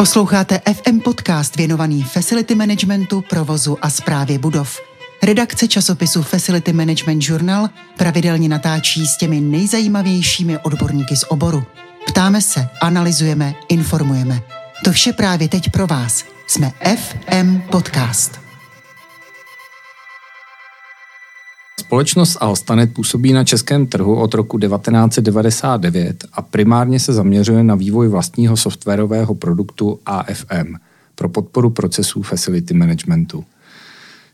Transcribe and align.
Posloucháte 0.00 0.60
FM 0.72 1.00
podcast 1.00 1.56
věnovaný 1.56 2.02
facility 2.02 2.54
managementu, 2.54 3.24
provozu 3.30 3.76
a 3.82 3.90
správě 3.90 4.38
budov. 4.38 4.80
Redakce 5.22 5.68
časopisu 5.68 6.22
Facility 6.22 6.72
Management 6.72 7.22
Journal 7.28 7.68
pravidelně 7.96 8.48
natáčí 8.48 9.06
s 9.06 9.16
těmi 9.16 9.40
nejzajímavějšími 9.40 10.58
odborníky 10.58 11.16
z 11.16 11.24
oboru. 11.28 11.64
Ptáme 12.08 12.42
se, 12.42 12.68
analyzujeme, 12.82 13.54
informujeme. 13.68 14.42
To 14.84 14.92
vše 14.92 15.12
právě 15.12 15.48
teď 15.48 15.70
pro 15.70 15.86
vás. 15.86 16.24
Jsme 16.46 16.72
FM 16.96 17.60
Podcast. 17.60 18.47
Společnost 21.88 22.36
Alstanet 22.40 22.94
působí 22.94 23.32
na 23.32 23.44
českém 23.44 23.86
trhu 23.86 24.16
od 24.16 24.34
roku 24.34 24.58
1999 24.58 26.24
a 26.32 26.42
primárně 26.42 27.00
se 27.00 27.12
zaměřuje 27.12 27.62
na 27.62 27.74
vývoj 27.74 28.08
vlastního 28.08 28.56
softwarového 28.56 29.34
produktu 29.34 29.98
AFM 30.06 30.74
pro 31.14 31.28
podporu 31.28 31.70
procesů 31.70 32.22
facility 32.22 32.74
managementu. 32.74 33.44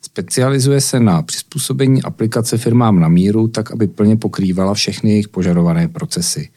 Specializuje 0.02 0.80
se 0.80 1.01
na 1.01 1.23
přizpůsobení 1.23 2.02
aplikace 2.02 2.59
firmám 2.59 3.01
na 3.01 3.09
míru, 3.09 3.48
tak 3.48 3.71
aby 3.71 3.87
plně 3.87 4.16
pokrývala 4.16 4.74
všechny 4.74 5.10
jejich 5.10 5.29
požadované 5.29 5.88
procesy. 5.88 6.48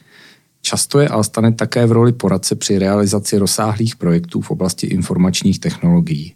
Často 0.61 0.99
je 0.99 1.07
Alstanet 1.07 1.57
také 1.57 1.85
v 1.85 1.91
roli 1.91 2.11
poradce 2.11 2.55
při 2.55 2.79
realizaci 2.79 3.37
rozsáhlých 3.37 3.95
projektů 3.95 4.41
v 4.41 4.51
oblasti 4.51 4.87
informačních 4.87 5.59
technologií. 5.59 6.33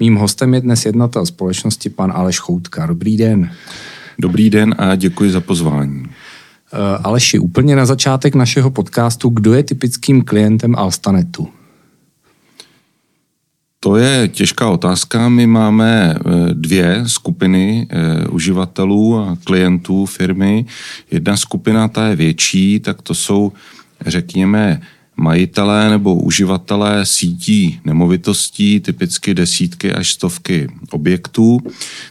Mým 0.00 0.16
hostem 0.16 0.54
je 0.54 0.60
dnes 0.60 0.86
jednatel 0.86 1.26
společnosti 1.26 1.90
pan 1.90 2.12
Aleš 2.14 2.38
Choutka. 2.38 2.86
Dobrý 2.86 3.16
den. 3.16 3.50
Dobrý 4.18 4.50
den 4.50 4.74
a 4.78 4.94
děkuji 4.94 5.30
za 5.30 5.40
pozvání. 5.40 6.00
Uh, 6.00 6.08
Aleši, 7.02 7.38
úplně 7.38 7.76
na 7.76 7.86
začátek 7.86 8.34
našeho 8.34 8.70
podcastu, 8.70 9.28
kdo 9.28 9.54
je 9.54 9.62
typickým 9.62 10.22
klientem 10.22 10.74
Alstanetu? 10.76 11.48
To 13.80 13.96
je 13.96 14.28
těžká 14.28 14.70
otázka. 14.70 15.28
My 15.28 15.46
máme 15.46 16.14
eh, 16.14 16.20
dvě 16.52 17.02
skupiny 17.06 17.86
eh, 17.90 18.28
uživatelů 18.28 19.18
a 19.18 19.38
klientů 19.44 20.06
firmy. 20.06 20.66
Jedna 21.10 21.36
skupina, 21.36 21.88
ta 21.88 22.06
je 22.06 22.16
větší, 22.16 22.80
tak 22.80 23.02
to 23.02 23.14
jsou, 23.14 23.52
řekněme, 24.06 24.80
majitelé 25.16 25.90
nebo 25.90 26.14
uživatelé 26.14 27.06
sítí 27.06 27.80
nemovitostí, 27.84 28.80
typicky 28.80 29.34
desítky 29.34 29.92
až 29.92 30.12
stovky 30.12 30.68
objektů, 30.90 31.58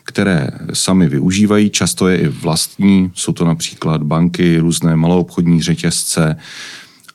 které 0.03 0.47
sami 0.73 1.09
využívají, 1.09 1.69
často 1.69 2.07
je 2.07 2.17
i 2.17 2.27
vlastní, 2.27 3.11
jsou 3.13 3.33
to 3.33 3.45
například 3.45 4.03
banky, 4.03 4.57
různé 4.57 4.95
maloobchodní 4.95 5.61
řetězce 5.61 6.37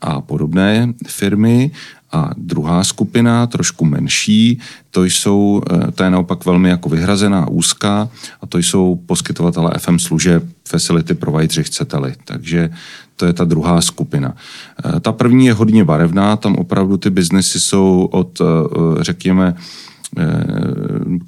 a 0.01 0.20
podobné 0.20 0.93
firmy 1.06 1.70
a 2.12 2.31
druhá 2.37 2.84
skupina, 2.84 3.47
trošku 3.47 3.84
menší, 3.84 4.61
to 4.91 5.05
jsou, 5.05 5.62
eh, 5.70 5.91
to 5.93 6.03
je 6.03 6.11
naopak 6.11 6.45
velmi 6.45 6.69
jako 6.69 6.89
vyhrazená 6.89 7.48
úzká 7.48 8.09
a 8.41 8.47
to 8.47 8.59
jsou 8.59 9.03
poskytovatele 9.06 9.73
FM 9.78 9.98
služeb, 9.98 10.45
facility 10.69 11.15
provider, 11.15 11.65
chcete-li. 11.65 12.15
Takže 12.25 12.71
to 13.17 13.27
je 13.27 13.33
ta 13.33 13.45
druhá 13.45 13.81
skupina. 13.81 14.34
Eh, 14.84 15.01
ta 15.01 15.12
první 15.12 15.47
je 15.47 15.53
hodně 15.53 15.84
barevná, 15.84 16.37
tam 16.37 16.56
opravdu 16.56 16.97
ty 16.97 17.11
biznesy 17.11 17.61
jsou 17.61 18.09
od, 18.12 18.41
eh, 18.41 18.45
řekněme, 19.05 19.55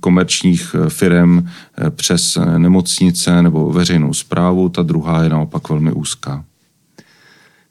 komerčních 0.00 0.76
firm 0.88 1.46
přes 1.90 2.38
nemocnice 2.58 3.42
nebo 3.42 3.72
veřejnou 3.72 4.14
zprávu, 4.14 4.68
ta 4.68 4.82
druhá 4.82 5.22
je 5.22 5.28
naopak 5.28 5.68
velmi 5.68 5.92
úzká. 5.92 6.44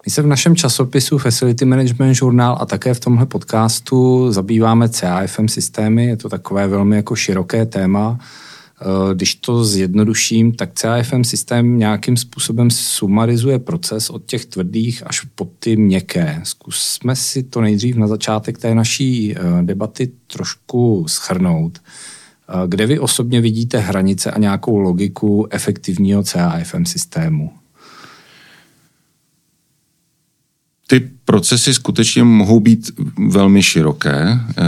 My 0.05 0.11
se 0.11 0.21
v 0.21 0.27
našem 0.27 0.55
časopisu 0.55 1.17
Facility 1.17 1.65
Management 1.65 2.21
Journal 2.21 2.57
a 2.61 2.65
také 2.65 2.93
v 2.93 2.99
tomhle 2.99 3.25
podcastu 3.25 4.31
zabýváme 4.31 4.89
CAFM 4.89 5.47
systémy. 5.47 6.05
Je 6.05 6.17
to 6.17 6.29
takové 6.29 6.67
velmi 6.67 6.95
jako 6.95 7.15
široké 7.15 7.65
téma. 7.65 8.19
Eh, 8.81 9.15
když 9.15 9.35
to 9.35 9.65
zjednoduším, 9.65 10.51
tak 10.51 10.73
CAFM 10.73 11.23
systém 11.23 11.77
nějakým 11.77 12.17
způsobem 12.17 12.69
sumarizuje 12.71 13.59
proces 13.59 14.09
od 14.09 14.25
těch 14.25 14.45
tvrdých 14.45 15.03
až 15.07 15.21
po 15.35 15.47
ty 15.59 15.75
měkké. 15.75 16.41
Zkusme 16.43 17.15
si 17.15 17.43
to 17.43 17.61
nejdřív 17.61 17.95
na 17.95 18.07
začátek 18.07 18.57
té 18.57 18.75
naší 18.75 19.35
eh, 19.35 19.39
debaty 19.61 20.11
trošku 20.27 21.05
schrnout. 21.07 21.79
Eh, 21.79 22.53
kde 22.67 22.85
vy 22.85 22.99
osobně 22.99 23.41
vidíte 23.41 23.79
hranice 23.79 24.31
a 24.31 24.39
nějakou 24.39 24.77
logiku 24.77 25.47
efektivního 25.49 26.23
CAFM 26.23 26.85
systému? 26.85 27.60
Ty 30.91 31.09
procesy 31.25 31.73
skutečně 31.73 32.23
mohou 32.23 32.59
být 32.59 32.91
velmi 33.29 33.63
široké, 33.63 34.39
eh, 34.57 34.63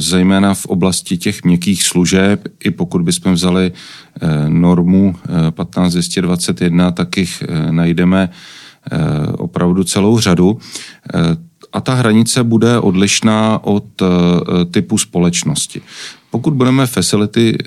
zejména 0.00 0.54
v 0.54 0.66
oblasti 0.66 1.18
těch 1.18 1.44
měkkých 1.44 1.82
služeb. 1.82 2.48
I 2.64 2.70
pokud 2.70 3.02
bychom 3.02 3.32
vzali 3.32 3.72
eh, 3.72 4.26
normu 4.48 5.16
15221, 5.50 6.88
eh, 6.88 6.92
tak 6.92 7.16
jich 7.16 7.42
najdeme 7.70 8.28
opravdu 9.38 9.84
celou 9.84 10.18
řadu. 10.18 10.58
A 11.72 11.80
ta 11.80 11.94
hranice 11.94 12.44
bude 12.44 12.78
odlišná 12.78 13.64
od 13.64 14.02
typu 14.70 14.98
společnosti. 14.98 15.80
Pokud 16.30 16.54
budeme 16.54 16.86
facility 16.86 17.58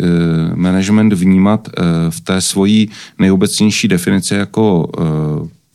management 0.55 1.13
vnímat 1.13 1.69
v 2.09 2.21
té 2.21 2.41
svojí 2.41 2.89
nejobecnější 3.19 3.87
definici 3.87 4.35
jako 4.35 4.91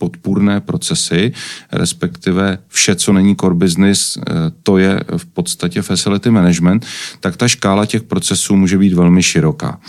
podpůrné 0.05 0.61
procesy, 0.61 1.33
respektive 1.71 2.57
vše, 2.67 2.95
co 2.95 3.13
není 3.13 3.35
core 3.35 3.55
business, 3.55 4.17
eh, 4.17 4.21
to 4.63 4.77
je 4.77 4.99
v 5.17 5.25
podstatě 5.25 5.81
facility 5.81 6.29
management, 6.29 6.85
tak 7.19 7.37
ta 7.37 7.47
škála 7.47 7.85
těch 7.85 8.03
procesů 8.03 8.55
může 8.55 8.77
být 8.77 8.93
velmi 8.93 9.23
široká. 9.23 9.79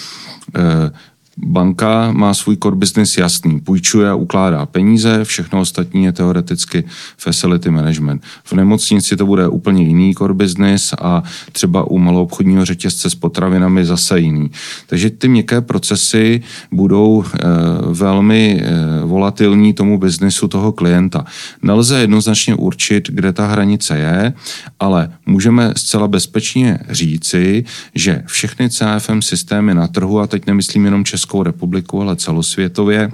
Banka 1.38 2.12
má 2.12 2.34
svůj 2.34 2.56
core 2.62 2.76
business 2.76 3.19
jasný, 3.19 3.60
půjčuje 3.60 4.10
a 4.10 4.14
ukládá 4.14 4.66
peníze, 4.66 5.24
všechno 5.24 5.60
ostatní 5.60 6.04
je 6.04 6.12
teoreticky 6.12 6.84
facility 7.19 7.70
management. 7.70 8.22
V 8.44 8.52
nemocnici 8.52 9.16
to 9.16 9.26
bude 9.26 9.48
úplně 9.48 9.82
jiný 9.82 10.14
core 10.14 10.34
business 10.34 10.94
a 11.00 11.22
třeba 11.52 11.84
u 11.84 11.98
maloobchodního 11.98 12.64
řetězce 12.64 13.10
s 13.10 13.14
potravinami 13.14 13.84
zase 13.84 14.20
jiný. 14.20 14.50
Takže 14.86 15.10
ty 15.10 15.28
měkké 15.28 15.60
procesy 15.60 16.42
budou 16.72 17.24
e, 17.24 17.38
velmi 17.86 18.62
e, 18.62 19.04
volatilní 19.04 19.72
tomu 19.72 19.98
biznesu 19.98 20.48
toho 20.48 20.72
klienta. 20.72 21.24
Nelze 21.62 22.00
jednoznačně 22.00 22.54
určit, 22.54 23.08
kde 23.08 23.32
ta 23.32 23.47
hranice 23.47 23.98
je, 23.98 24.32
ale 24.80 25.12
můžeme 25.26 25.72
zcela 25.76 26.08
bezpečně 26.08 26.78
říci, 26.91 27.64
že 27.94 28.22
všechny 28.26 28.70
CFM 28.70 29.22
systémy 29.22 29.74
na 29.74 29.88
trhu, 29.88 30.20
a 30.20 30.26
teď 30.26 30.47
nemyslím 30.47 30.84
jenom 30.84 31.04
Českou 31.04 31.25
Českou 31.26 31.42
republiku, 31.42 32.03
ale 32.03 32.16
celosvětově, 32.16 33.10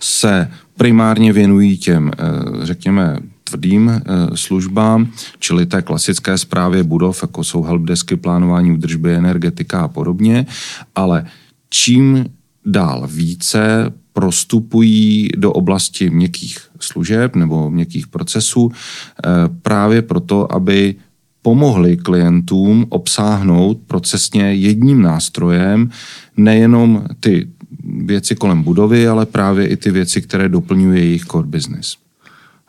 se 0.00 0.50
primárně 0.76 1.32
věnují 1.32 1.78
těm, 1.78 2.10
eh, 2.10 2.66
řekněme, 2.66 3.18
tvrdým 3.44 3.88
eh, 3.88 4.02
službám, 4.34 5.10
čili 5.38 5.66
té 5.66 5.82
klasické 5.82 6.38
zprávě 6.38 6.82
budov, 6.82 7.22
jako 7.22 7.44
jsou 7.44 7.62
helpdesky, 7.62 8.16
plánování 8.16 8.72
údržby, 8.72 9.14
energetika 9.14 9.80
a 9.80 9.88
podobně, 9.88 10.46
ale 10.94 11.26
čím 11.70 12.26
dál 12.66 13.06
více 13.06 13.92
prostupují 14.12 15.28
do 15.36 15.52
oblasti 15.52 16.10
měkkých 16.10 16.58
služeb 16.80 17.36
nebo 17.36 17.70
měkkých 17.70 18.06
procesů 18.10 18.72
eh, 18.72 19.30
právě 19.62 20.02
proto, 20.02 20.52
aby 20.52 20.94
pomohli 21.42 21.96
klientům 21.96 22.86
obsáhnout 22.88 23.78
procesně 23.86 24.54
jedním 24.54 25.02
nástrojem 25.02 25.90
nejenom 26.36 27.04
ty 27.20 27.48
věci 28.04 28.34
kolem 28.34 28.62
budovy, 28.62 29.08
ale 29.08 29.26
právě 29.26 29.66
i 29.66 29.76
ty 29.76 29.90
věci, 29.90 30.22
které 30.22 30.48
doplňují 30.48 31.00
jejich 31.00 31.24
core 31.24 31.46
business. 31.46 31.96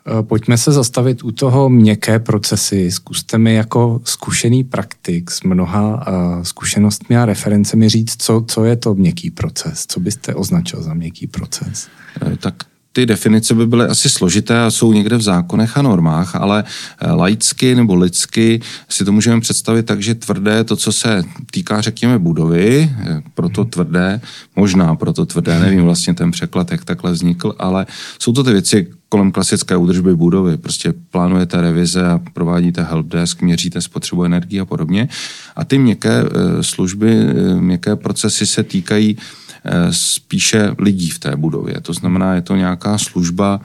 Eh, 0.06 0.22
pojďme 0.22 0.58
se 0.58 0.72
zastavit 0.72 1.24
u 1.24 1.32
toho 1.32 1.68
měkké 1.68 2.18
procesy. 2.18 2.90
Zkuste 2.90 3.38
mi 3.38 3.54
jako 3.54 4.00
zkušený 4.04 4.64
praktik 4.64 5.30
s 5.30 5.42
mnoha 5.42 6.06
uh, 6.08 6.42
zkušenostmi 6.42 7.16
a 7.16 7.24
referencemi 7.24 7.88
říct, 7.88 8.22
co, 8.22 8.44
co 8.48 8.64
je 8.64 8.76
to 8.76 8.94
měkký 8.94 9.30
proces. 9.30 9.86
Co 9.86 10.00
byste 10.00 10.34
označil 10.34 10.82
za 10.82 10.94
měkký 10.94 11.26
proces? 11.26 11.88
Eh, 12.26 12.36
tak 12.36 12.54
ty 12.92 13.06
definice 13.06 13.54
by 13.54 13.66
byly 13.66 13.84
asi 13.84 14.08
složité 14.08 14.60
a 14.60 14.70
jsou 14.70 14.92
někde 14.92 15.16
v 15.16 15.22
zákonech 15.22 15.78
a 15.78 15.82
normách, 15.82 16.36
ale 16.36 16.64
eh, 17.00 17.10
laicky 17.10 17.74
nebo 17.74 17.94
lidsky 17.94 18.60
si 18.88 19.04
to 19.04 19.12
můžeme 19.12 19.40
představit 19.40 19.82
tak, 19.82 20.02
že 20.02 20.14
tvrdé 20.14 20.64
to, 20.64 20.76
co 20.76 20.92
se 20.92 21.22
týká, 21.50 21.80
řekněme, 21.80 22.18
budovy, 22.18 22.90
eh, 22.98 23.22
proto 23.34 23.64
tvrdé, 23.64 24.20
možná 24.56 24.94
proto 24.94 25.26
tvrdé, 25.26 25.58
nevím 25.58 25.84
vlastně 25.84 26.14
ten 26.14 26.30
překlad, 26.30 26.70
jak 26.70 26.84
takhle 26.84 27.12
vznikl, 27.12 27.54
ale 27.58 27.86
jsou 28.18 28.32
to 28.32 28.44
ty 28.44 28.52
věci 28.52 28.86
kolem 29.08 29.32
klasické 29.32 29.76
údržby 29.76 30.16
budovy. 30.16 30.56
Prostě 30.56 30.94
plánujete 31.10 31.60
revize 31.60 32.06
a 32.06 32.20
provádíte 32.32 32.82
helpdesk, 32.82 33.42
měříte 33.42 33.80
spotřebu 33.80 34.24
energie 34.24 34.62
a 34.62 34.64
podobně. 34.64 35.08
A 35.56 35.64
ty 35.64 35.78
měkké 35.78 36.22
eh, 36.22 36.62
služby, 36.62 37.26
měkké 37.60 37.96
procesy 37.96 38.46
se 38.46 38.62
týkají 38.62 39.16
spíše 39.90 40.74
lidí 40.78 41.10
v 41.10 41.18
té 41.18 41.36
budově. 41.36 41.80
To 41.80 41.92
znamená, 41.92 42.34
je 42.34 42.40
to 42.40 42.56
nějaká 42.56 42.98
služba 42.98 43.60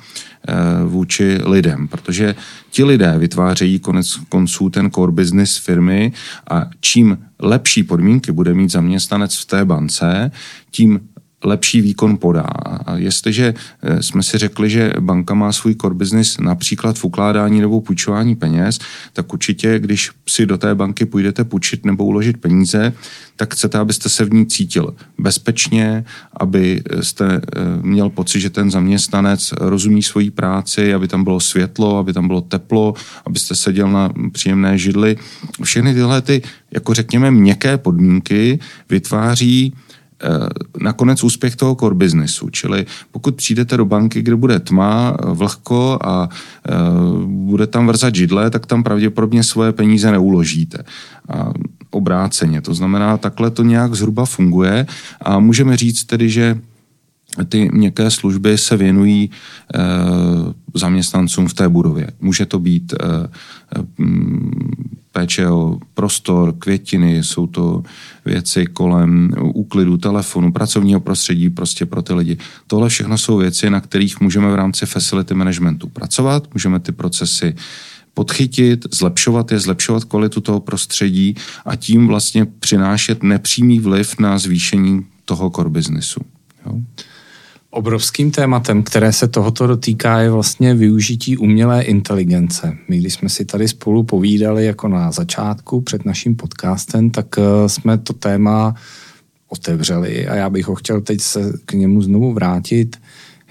vůči 0.86 1.40
lidem, 1.46 1.88
protože 1.88 2.36
ti 2.70 2.84
lidé 2.84 3.16
vytvářejí 3.18 3.80
konec 3.80 4.16
konců 4.30 4.70
ten 4.70 4.92
core 4.92 5.12
business 5.12 5.58
firmy 5.58 6.14
a 6.52 6.66
čím 6.80 7.18
lepší 7.40 7.84
podmínky 7.84 8.32
bude 8.32 8.54
mít 8.54 8.72
zaměstnanec 8.72 9.36
v 9.36 9.46
té 9.46 9.66
bance, 9.66 10.32
tím 10.72 11.00
lepší 11.44 11.82
výkon 11.82 12.18
podá. 12.18 12.42
A 12.86 12.96
jestliže 12.96 13.54
eh, 13.82 14.04
jsme 14.04 14.24
si 14.24 14.38
řekli, 14.38 14.70
že 14.70 14.94
banka 15.00 15.34
má 15.34 15.52
svůj 15.52 15.76
core 15.76 15.96
business 15.96 16.38
například 16.38 16.98
v 16.98 17.04
ukládání 17.04 17.62
nebo 17.62 17.82
půjčování 17.82 18.36
peněz, 18.36 18.80
tak 19.14 19.34
určitě, 19.34 19.80
když 19.80 20.12
si 20.30 20.46
do 20.46 20.58
té 20.58 20.76
banky 20.76 21.06
půjdete 21.06 21.44
půjčit 21.44 21.86
nebo 21.86 22.06
uložit 22.06 22.38
peníze, 22.38 22.94
tak 23.36 23.54
chcete, 23.54 23.78
abyste 23.78 24.10
se 24.10 24.26
v 24.26 24.34
ní 24.34 24.46
cítil 24.46 24.96
bezpečně, 25.18 26.06
aby 26.34 26.82
jste 27.02 27.26
eh, 27.26 27.42
měl 27.82 28.10
pocit, 28.10 28.40
že 28.40 28.50
ten 28.50 28.72
zaměstnanec 28.72 29.54
rozumí 29.58 30.04
svojí 30.04 30.32
práci, 30.32 30.94
aby 30.94 31.08
tam 31.08 31.24
bylo 31.24 31.40
světlo, 31.40 31.98
aby 31.98 32.14
tam 32.14 32.28
bylo 32.28 32.42
teplo, 32.42 32.94
abyste 33.26 33.56
seděl 33.56 33.92
na 33.92 34.14
příjemné 34.32 34.78
židli. 34.78 35.18
Všechny 35.64 35.94
tyhle 35.94 36.22
ty, 36.22 36.42
jako 36.72 36.94
řekněme, 36.94 37.32
měkké 37.32 37.78
podmínky 37.78 38.60
vytváří 38.90 39.74
Eh, 39.74 39.97
nakonec 40.82 41.24
úspěch 41.24 41.56
toho 41.56 41.76
core 41.76 41.96
businessu. 41.96 42.50
Čili 42.50 42.86
pokud 43.12 43.36
přijdete 43.36 43.78
do 43.78 43.86
banky, 43.86 44.22
kde 44.22 44.36
bude 44.36 44.60
tma, 44.60 45.18
vlhko 45.24 46.00
a 46.02 46.30
eh, 46.30 46.74
bude 47.26 47.68
tam 47.68 47.88
vrzat 47.88 48.16
židle, 48.16 48.50
tak 48.50 48.66
tam 48.66 48.84
pravděpodobně 48.84 49.44
svoje 49.44 49.72
peníze 49.72 50.12
neuložíte. 50.12 50.84
A 51.30 51.52
obráceně. 51.90 52.62
To 52.62 52.74
znamená, 52.74 53.18
takhle 53.18 53.52
to 53.52 53.64
nějak 53.64 53.96
zhruba 53.96 54.26
funguje 54.26 54.86
a 55.22 55.40
můžeme 55.40 55.78
říct 55.78 56.04
tedy, 56.04 56.30
že 56.30 56.60
ty 57.50 57.70
měkké 57.74 58.12
služby 58.12 58.58
se 58.58 58.78
věnují 58.78 59.30
e, 59.30 59.80
zaměstnancům 60.74 61.48
v 61.48 61.54
té 61.54 61.70
budově. 61.70 62.08
Může 62.22 62.46
to 62.46 62.60
být 62.60 62.94
e, 62.94 62.98
péče 65.18 65.50
o 65.50 65.80
prostor, 65.94 66.54
květiny, 66.60 67.24
jsou 67.24 67.48
to 67.48 67.84
věci 68.26 68.66
kolem 68.66 69.34
úklidu 69.54 69.98
telefonu, 69.98 70.52
pracovního 70.52 71.00
prostředí 71.00 71.50
prostě 71.50 71.86
pro 71.86 72.02
ty 72.02 72.14
lidi. 72.14 72.38
Tohle 72.68 72.90
všechno 72.90 73.18
jsou 73.18 73.38
věci, 73.38 73.70
na 73.70 73.82
kterých 73.82 74.22
můžeme 74.22 74.52
v 74.52 74.56
rámci 74.56 74.86
facility 74.86 75.34
managementu 75.34 75.90
pracovat, 75.90 76.54
můžeme 76.54 76.80
ty 76.80 76.92
procesy 76.92 77.56
podchytit, 78.14 78.86
zlepšovat 78.94 79.52
je, 79.52 79.60
zlepšovat 79.60 80.04
kvalitu 80.04 80.42
toho 80.42 80.60
prostředí 80.60 81.36
a 81.66 81.76
tím 81.76 82.08
vlastně 82.08 82.46
přinášet 82.46 83.24
nepřímý 83.24 83.80
vliv 83.80 84.20
na 84.20 84.38
zvýšení 84.38 85.06
toho 85.26 85.50
core 85.50 85.70
businessu. 85.70 86.22
Jo? 86.66 86.82
Obrovským 87.70 88.32
tématem, 88.32 88.84
které 88.84 89.14
se 89.14 89.28
tohoto 89.28 89.68
dotýká, 89.68 90.20
je 90.20 90.32
vlastně 90.32 90.74
využití 90.74 91.38
umělé 91.38 91.84
inteligence. 91.84 92.78
My, 92.88 92.98
když 92.98 93.14
jsme 93.14 93.30
si 93.30 93.46
tady 93.46 93.68
spolu 93.68 94.04
povídali 94.04 94.66
jako 94.66 94.88
na 94.88 95.12
začátku 95.12 95.82
před 95.82 96.06
naším 96.06 96.36
podcastem, 96.36 97.10
tak 97.10 97.26
eh, 97.38 97.70
jsme 97.70 97.98
to 97.98 98.14
téma 98.14 98.76
otevřeli 99.50 100.28
a 100.28 100.36
já 100.36 100.50
bych 100.50 100.68
ho 100.68 100.76
chtěl 100.76 101.02
teď 101.02 101.22
se 101.22 101.54
k 101.66 101.74
němu 101.74 102.02
znovu 102.02 102.34
vrátit. 102.34 102.98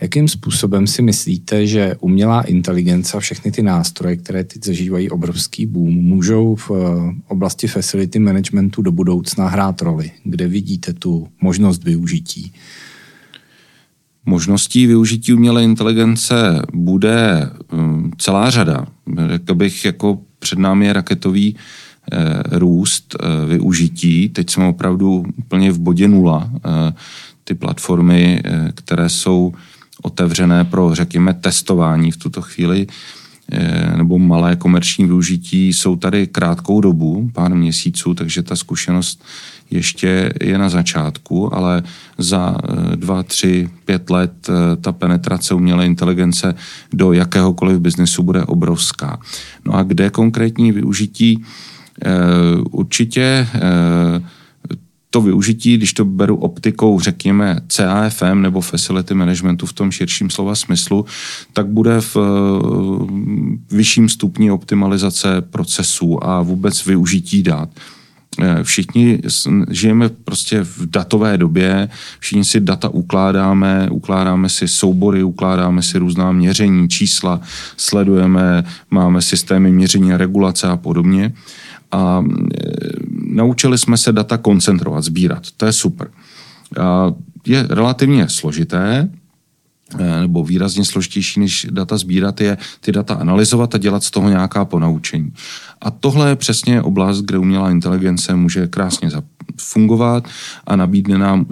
Jakým 0.00 0.28
způsobem 0.28 0.86
si 0.86 1.02
myslíte, 1.02 1.66
že 1.66 1.96
umělá 2.00 2.42
inteligence 2.42 3.16
a 3.16 3.20
všechny 3.20 3.52
ty 3.52 3.62
nástroje, 3.62 4.16
které 4.16 4.44
teď 4.44 4.64
zažívají 4.64 5.10
obrovský 5.10 5.66
boom, 5.66 5.94
můžou 5.94 6.54
v 6.54 6.70
eh, 6.70 7.14
oblasti 7.28 7.68
facility 7.68 8.18
managementu 8.18 8.82
do 8.82 8.92
budoucna 8.92 9.48
hrát 9.48 9.82
roli? 9.82 10.10
Kde 10.24 10.48
vidíte 10.48 10.92
tu 10.92 11.28
možnost 11.40 11.84
využití? 11.84 12.52
Možností 14.26 14.86
využití 14.86 15.32
umělé 15.32 15.64
inteligence 15.64 16.62
bude 16.72 17.50
hm, 17.72 18.10
celá 18.18 18.50
řada. 18.50 18.86
Řekl 19.28 19.54
bych, 19.54 19.84
jako 19.84 20.18
před 20.38 20.58
námi 20.58 20.86
je 20.86 20.92
raketový 20.92 21.56
eh, 22.12 22.42
růst 22.58 23.16
eh, 23.16 23.46
využití. 23.46 24.28
Teď 24.28 24.50
jsme 24.50 24.66
opravdu 24.66 25.24
úplně 25.36 25.72
v 25.72 25.78
bodě 25.78 26.08
nula. 26.08 26.50
Eh, 26.54 26.92
ty 27.44 27.54
platformy, 27.54 28.42
které 28.74 29.08
jsou 29.08 29.52
otevřené 30.02 30.64
pro, 30.64 30.94
řekněme, 30.94 31.34
testování 31.34 32.10
v 32.10 32.16
tuto 32.16 32.42
chvíli, 32.42 32.86
nebo 33.96 34.18
malé 34.18 34.56
komerční 34.56 35.04
využití, 35.04 35.72
jsou 35.72 35.96
tady 35.96 36.26
krátkou 36.26 36.80
dobu, 36.80 37.30
pár 37.32 37.54
měsíců, 37.54 38.14
takže 38.14 38.42
ta 38.42 38.56
zkušenost 38.56 39.24
ještě 39.70 40.32
je 40.42 40.58
na 40.58 40.68
začátku, 40.68 41.54
ale 41.54 41.82
za 42.18 42.56
eh, 42.58 42.96
dva, 42.96 43.22
tři, 43.22 43.70
pět 43.84 44.10
let 44.10 44.32
eh, 44.48 44.76
ta 44.76 44.92
penetrace 44.92 45.54
umělé 45.54 45.86
inteligence 45.86 46.54
do 46.92 47.12
jakéhokoliv 47.12 47.78
biznesu 47.78 48.22
bude 48.22 48.44
obrovská. 48.44 49.20
No 49.64 49.74
a 49.74 49.82
kde 49.82 50.10
konkrétní 50.10 50.72
využití? 50.72 51.44
Eh, 52.04 52.10
určitě 52.70 53.46
to 55.16 55.20
využití, 55.20 55.76
když 55.76 55.92
to 55.92 56.04
beru 56.04 56.36
optikou, 56.36 57.00
řekněme, 57.00 57.60
CAFM 57.68 58.42
nebo 58.42 58.60
Facility 58.60 59.14
Managementu 59.14 59.66
v 59.66 59.72
tom 59.72 59.90
širším 59.90 60.30
slova 60.30 60.54
smyslu, 60.54 61.04
tak 61.52 61.66
bude 61.66 62.00
v 62.00 62.16
vyšším 63.70 64.08
stupni 64.08 64.50
optimalizace 64.50 65.40
procesů 65.40 66.24
a 66.24 66.42
vůbec 66.42 66.86
využití 66.86 67.42
dat. 67.42 67.68
Eh, 68.40 68.64
všichni 68.64 69.18
žijeme 69.70 70.08
prostě 70.08 70.64
v 70.64 70.86
datové 70.86 71.38
době, 71.38 71.88
všichni 72.20 72.44
si 72.44 72.60
data 72.60 72.88
ukládáme, 72.88 73.88
ukládáme 73.90 74.48
si 74.48 74.68
soubory, 74.68 75.22
ukládáme 75.22 75.82
si 75.82 75.98
různá 75.98 76.32
měření, 76.32 76.88
čísla, 76.88 77.40
sledujeme, 77.76 78.64
máme 78.90 79.22
systémy 79.22 79.72
měření 79.72 80.12
a 80.12 80.16
regulace 80.16 80.68
a 80.68 80.76
podobně. 80.76 81.32
A 81.92 82.24
eh, 82.24 82.95
naučili 83.36 83.78
jsme 83.78 83.96
se 83.96 84.12
data 84.12 84.38
koncentrovat, 84.38 85.04
sbírat. 85.04 85.42
To 85.56 85.66
je 85.66 85.72
super. 85.72 86.10
Je 87.46 87.66
relativně 87.70 88.28
složité, 88.28 89.08
Eh, 89.94 90.20
nebo 90.20 90.44
výrazně 90.44 90.84
složitější, 90.84 91.40
než 91.40 91.66
data 91.70 91.98
sbírat, 91.98 92.40
je 92.40 92.58
ty 92.80 92.92
data 92.92 93.14
analyzovat 93.14 93.74
a 93.74 93.78
dělat 93.78 94.04
z 94.04 94.10
toho 94.10 94.28
nějaká 94.28 94.64
ponaučení. 94.64 95.32
A 95.80 95.90
tohle 95.90 96.28
je 96.28 96.36
přesně 96.36 96.82
oblast, 96.82 97.20
kde 97.20 97.38
umělá 97.38 97.70
inteligence 97.70 98.34
může 98.34 98.66
krásně 98.66 99.10
fungovat 99.56 100.28
a 100.66 100.76
nabídne 100.76 101.18
nám 101.18 101.46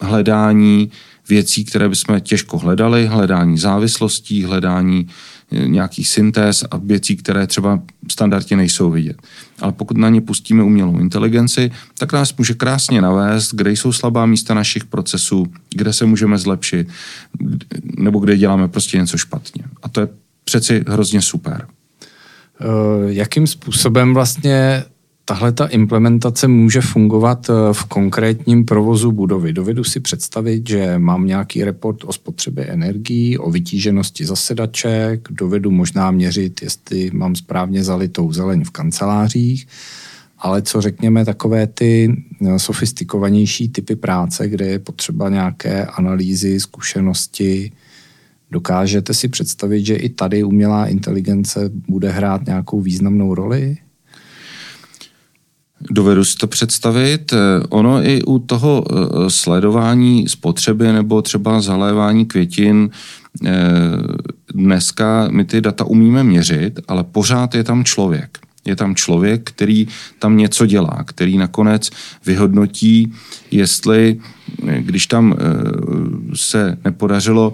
hledání 0.00 0.90
věcí, 1.28 1.64
které 1.64 1.88
bychom 1.88 2.20
těžko 2.20 2.58
hledali, 2.58 3.06
hledání 3.06 3.58
závislostí, 3.58 4.44
hledání 4.44 5.06
nějakých 5.52 6.08
syntéz 6.08 6.64
a 6.70 6.76
věcí, 6.76 7.16
které 7.16 7.46
třeba 7.46 7.82
standardně 8.10 8.56
nejsou 8.56 8.90
vidět. 8.90 9.16
Ale 9.60 9.72
pokud 9.72 9.96
na 9.96 10.08
ně 10.08 10.20
pustíme 10.20 10.62
umělou 10.62 10.98
inteligenci, 10.98 11.70
tak 11.98 12.12
nás 12.12 12.36
může 12.36 12.54
krásně 12.54 13.00
navést, 13.00 13.54
kde 13.54 13.70
jsou 13.70 13.92
slabá 13.92 14.26
místa 14.26 14.54
našich 14.54 14.84
procesů, 14.84 15.46
kde 15.74 15.92
se 15.92 16.06
můžeme 16.06 16.38
zlepšit, 16.38 16.88
nebo 17.96 18.18
kde 18.18 18.36
děláme 18.36 18.68
prostě 18.68 18.98
něco 18.98 19.18
špatně. 19.18 19.64
A 19.82 19.88
to 19.88 20.00
je 20.00 20.08
přeci 20.44 20.84
hrozně 20.88 21.22
super. 21.22 21.66
Uh, 22.60 23.10
jakým 23.10 23.46
způsobem 23.46 24.14
vlastně 24.14 24.84
tahle 25.24 25.52
ta 25.52 25.66
implementace 25.66 26.48
může 26.48 26.80
fungovat 26.80 27.50
eh, 27.50 27.52
v 27.72 27.84
konkrétním 27.84 28.64
provozu 28.64 29.12
budovy. 29.12 29.52
Dovedu 29.52 29.84
si 29.84 30.00
představit, 30.00 30.68
že 30.68 30.98
mám 30.98 31.26
nějaký 31.26 31.64
report 31.64 32.04
o 32.04 32.12
spotřebě 32.12 32.64
energií, 32.64 33.38
o 33.38 33.50
vytíženosti 33.50 34.24
zasedaček, 34.24 35.28
dovedu 35.30 35.70
možná 35.70 36.10
měřit, 36.10 36.62
jestli 36.62 37.10
mám 37.14 37.34
správně 37.34 37.84
zalitou 37.84 38.32
zeleň 38.32 38.64
v 38.64 38.70
kancelářích, 38.70 39.66
ale 40.38 40.62
co 40.62 40.80
řekněme 40.80 41.24
takové 41.24 41.66
ty 41.66 42.24
eh, 42.46 42.58
sofistikovanější 42.58 43.68
typy 43.68 43.96
práce, 43.96 44.48
kde 44.48 44.66
je 44.66 44.78
potřeba 44.78 45.28
nějaké 45.28 45.86
analýzy, 45.86 46.60
zkušenosti, 46.60 47.72
dokážete 48.50 49.14
si 49.14 49.28
představit, 49.28 49.86
že 49.86 49.94
i 49.94 50.08
tady 50.08 50.44
umělá 50.44 50.86
inteligence 50.86 51.70
bude 51.88 52.10
hrát 52.10 52.46
nějakou 52.46 52.80
významnou 52.80 53.34
roli? 53.34 53.76
Dovedu 55.90 56.24
si 56.24 56.36
to 56.36 56.46
představit. 56.46 57.32
Eh, 57.32 57.36
ono 57.68 58.06
i 58.06 58.22
u 58.22 58.38
toho 58.38 58.84
eh, 58.84 59.30
sledování 59.30 60.28
spotřeby 60.28 60.92
nebo 60.92 61.22
třeba 61.22 61.60
zalévání 61.60 62.26
květin 62.26 62.90
eh, 63.44 63.50
dneska 64.54 65.28
my 65.30 65.44
ty 65.44 65.60
data 65.60 65.84
umíme 65.84 66.24
měřit, 66.24 66.80
ale 66.88 67.04
pořád 67.04 67.54
je 67.54 67.64
tam 67.64 67.84
člověk. 67.84 68.38
Je 68.64 68.76
tam 68.76 68.94
člověk, 68.94 69.42
který 69.44 69.88
tam 70.18 70.36
něco 70.36 70.66
dělá, 70.66 71.04
který 71.06 71.38
nakonec 71.38 71.90
vyhodnotí, 72.26 73.12
jestli, 73.50 74.20
když 74.78 75.06
tam 75.06 75.34
se 76.34 76.78
nepodařilo 76.84 77.52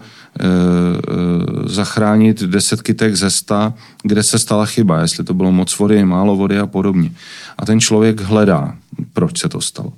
zachránit 1.66 2.42
deset 2.42 2.82
kytek 2.82 3.16
ze 3.16 3.30
sta, 3.30 3.74
kde 4.02 4.22
se 4.22 4.38
stala 4.38 4.66
chyba, 4.66 5.00
jestli 5.00 5.24
to 5.24 5.34
bylo 5.34 5.52
moc 5.52 5.78
vody, 5.78 6.04
málo 6.04 6.36
vody 6.36 6.58
a 6.58 6.66
podobně. 6.66 7.12
A 7.58 7.66
ten 7.66 7.80
člověk 7.80 8.20
hledá, 8.20 8.74
proč 9.12 9.40
se 9.40 9.48
to 9.48 9.60
stalo. 9.60 9.92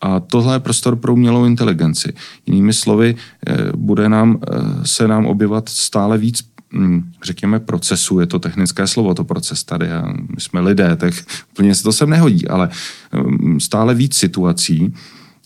A 0.00 0.20
tohle 0.20 0.54
je 0.54 0.60
prostor 0.60 0.96
pro 0.96 1.12
umělou 1.12 1.44
inteligenci. 1.44 2.12
Jinými 2.46 2.72
slovy, 2.72 3.16
eh, 3.46 3.56
bude 3.76 4.08
nám, 4.08 4.38
eh, 4.42 4.86
se 4.86 5.08
nám 5.08 5.26
objevat 5.26 5.68
stále 5.68 6.18
víc 6.18 6.48
hm, 6.72 7.12
řekněme, 7.24 7.60
procesu, 7.60 8.20
je 8.20 8.26
to 8.26 8.38
technické 8.38 8.86
slovo, 8.86 9.14
to 9.14 9.24
proces 9.24 9.64
tady, 9.64 9.92
a 9.92 10.12
my 10.34 10.40
jsme 10.40 10.60
lidé, 10.60 10.96
tak 10.96 11.14
úplně 11.52 11.74
se 11.74 11.82
to 11.82 11.92
sem 11.92 12.10
nehodí, 12.10 12.48
ale 12.48 12.70
hm, 13.12 13.60
stále 13.60 13.94
víc 13.94 14.14
situací, 14.14 14.94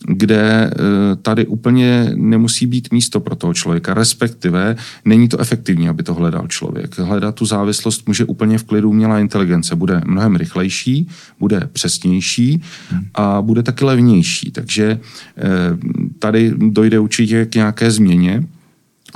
kde 0.07 0.71
eh, 0.71 1.15
tady 1.21 1.45
úplně 1.45 2.11
nemusí 2.15 2.65
být 2.67 2.91
místo 2.91 3.19
pro 3.19 3.35
toho 3.35 3.53
člověka, 3.53 3.93
respektive 3.93 4.75
není 5.05 5.27
to 5.29 5.39
efektivní, 5.39 5.89
aby 5.89 6.03
to 6.03 6.13
hledal 6.13 6.47
člověk. 6.47 6.99
Hledat 6.99 7.35
tu 7.35 7.45
závislost 7.45 8.07
může 8.07 8.25
úplně 8.25 8.57
v 8.57 8.63
klidu 8.63 8.89
umělá 8.89 9.19
inteligence. 9.19 9.75
Bude 9.75 10.01
mnohem 10.05 10.35
rychlejší, 10.35 11.07
bude 11.39 11.69
přesnější 11.73 12.61
a 13.13 13.41
bude 13.41 13.63
taky 13.63 13.85
levnější. 13.85 14.51
Takže 14.51 14.99
eh, 15.37 15.41
tady 16.19 16.53
dojde 16.57 16.99
určitě 16.99 17.45
k 17.45 17.55
nějaké 17.55 17.91
změně 17.91 18.43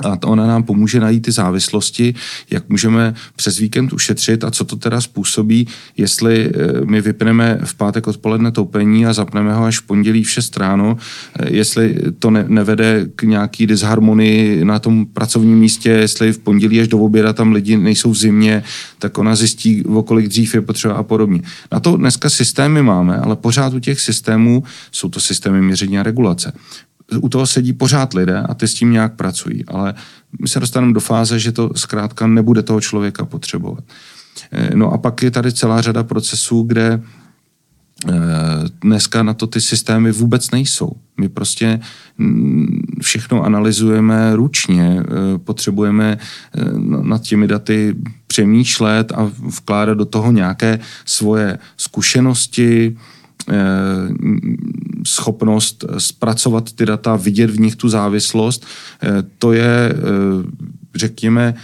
a 0.04 0.18
ona 0.26 0.46
nám 0.46 0.62
pomůže 0.62 1.00
najít 1.00 1.20
ty 1.20 1.32
závislosti, 1.32 2.14
jak 2.50 2.68
můžeme 2.68 3.14
přes 3.36 3.58
víkend 3.58 3.92
ušetřit 3.92 4.44
a 4.44 4.50
co 4.50 4.64
to 4.64 4.76
teda 4.76 5.00
způsobí, 5.00 5.66
jestli 5.96 6.50
eh, 6.54 6.84
my 6.84 7.00
vypneme 7.00 7.58
v 7.64 7.74
pátek 7.74 8.06
odpoledne 8.06 8.52
topení 8.52 9.06
a 9.06 9.12
zapneme 9.12 9.54
ho 9.54 9.64
až 9.64 9.78
v 9.78 9.82
pondělí 9.82 10.24
v 10.24 10.30
6 10.30 10.56
ráno, 10.56 10.96
eh, 11.38 11.46
jestli 11.50 11.96
to 12.18 12.30
ne, 12.30 12.44
nevede 12.48 13.06
k 13.16 13.22
nějaký 13.22 13.66
disharmonii 13.66 14.64
na 14.64 14.78
tom 14.78 15.06
pracovním 15.06 15.58
místě, 15.58 15.90
jestli 15.90 16.32
v 16.32 16.38
pondělí 16.38 16.80
až 16.80 16.88
do 16.88 16.98
oběda 16.98 17.32
tam 17.32 17.52
lidi 17.52 17.76
nejsou 17.76 18.10
v 18.10 18.16
zimě, 18.16 18.62
tak 18.98 19.18
ona 19.18 19.36
zjistí, 19.36 19.84
o 19.84 20.02
kolik 20.02 20.28
dřív 20.28 20.54
je 20.54 20.60
potřeba 20.60 20.94
a 20.94 21.02
podobně. 21.02 21.42
Na 21.72 21.80
to 21.80 21.96
dneska 21.96 22.30
systémy 22.30 22.82
máme, 22.82 23.16
ale 23.16 23.36
pořád 23.36 23.74
u 23.74 23.78
těch 23.78 24.00
systémů 24.00 24.62
jsou 24.92 25.08
to 25.08 25.20
systémy 25.20 25.62
měření 25.62 25.98
a 25.98 26.02
regulace 26.02 26.52
u 27.16 27.28
toho 27.28 27.46
sedí 27.46 27.72
pořád 27.72 28.14
lidé 28.14 28.40
a 28.40 28.54
ty 28.54 28.68
s 28.68 28.74
tím 28.74 28.92
nějak 28.92 29.14
pracují, 29.14 29.64
ale 29.66 29.94
my 30.40 30.48
se 30.48 30.60
dostaneme 30.60 30.92
do 30.92 31.00
fáze, 31.00 31.38
že 31.38 31.52
to 31.52 31.70
zkrátka 31.76 32.26
nebude 32.26 32.62
toho 32.62 32.80
člověka 32.80 33.24
potřebovat. 33.24 33.84
Eh, 34.52 34.70
no 34.74 34.92
a 34.92 34.98
pak 34.98 35.22
je 35.22 35.30
tady 35.30 35.52
celá 35.52 35.80
řada 35.80 36.02
procesů, 36.04 36.62
kde 36.62 37.02
eh, 38.08 38.12
dneska 38.80 39.22
na 39.22 39.34
to 39.34 39.46
ty 39.46 39.60
systémy 39.60 40.12
vůbec 40.12 40.50
nejsou. 40.50 40.92
My 41.20 41.28
prostě 41.28 41.80
mm, 42.18 42.82
všechno 43.02 43.42
analyzujeme 43.42 44.36
ručně, 44.36 45.02
eh, 45.02 45.38
potřebujeme 45.38 46.18
nad 47.02 47.22
těmi 47.22 47.46
daty 47.46 47.96
přemýšlet 48.26 49.12
a 49.12 49.30
vkládat 49.56 49.98
do 49.98 50.04
toho 50.04 50.32
nějaké 50.32 50.78
svoje 51.04 51.58
zkušenosti, 51.76 52.96
schopnost 55.08 55.84
zpracovat 55.98 56.72
ty 56.72 56.86
data, 56.86 57.16
vidět 57.16 57.50
v 57.50 57.60
nich 57.60 57.76
tu 57.76 57.88
závislost, 57.88 58.66
eh, 59.02 59.08
to 59.38 59.52
je, 59.52 59.92
eh, 59.92 59.96
řekněme, 60.94 61.54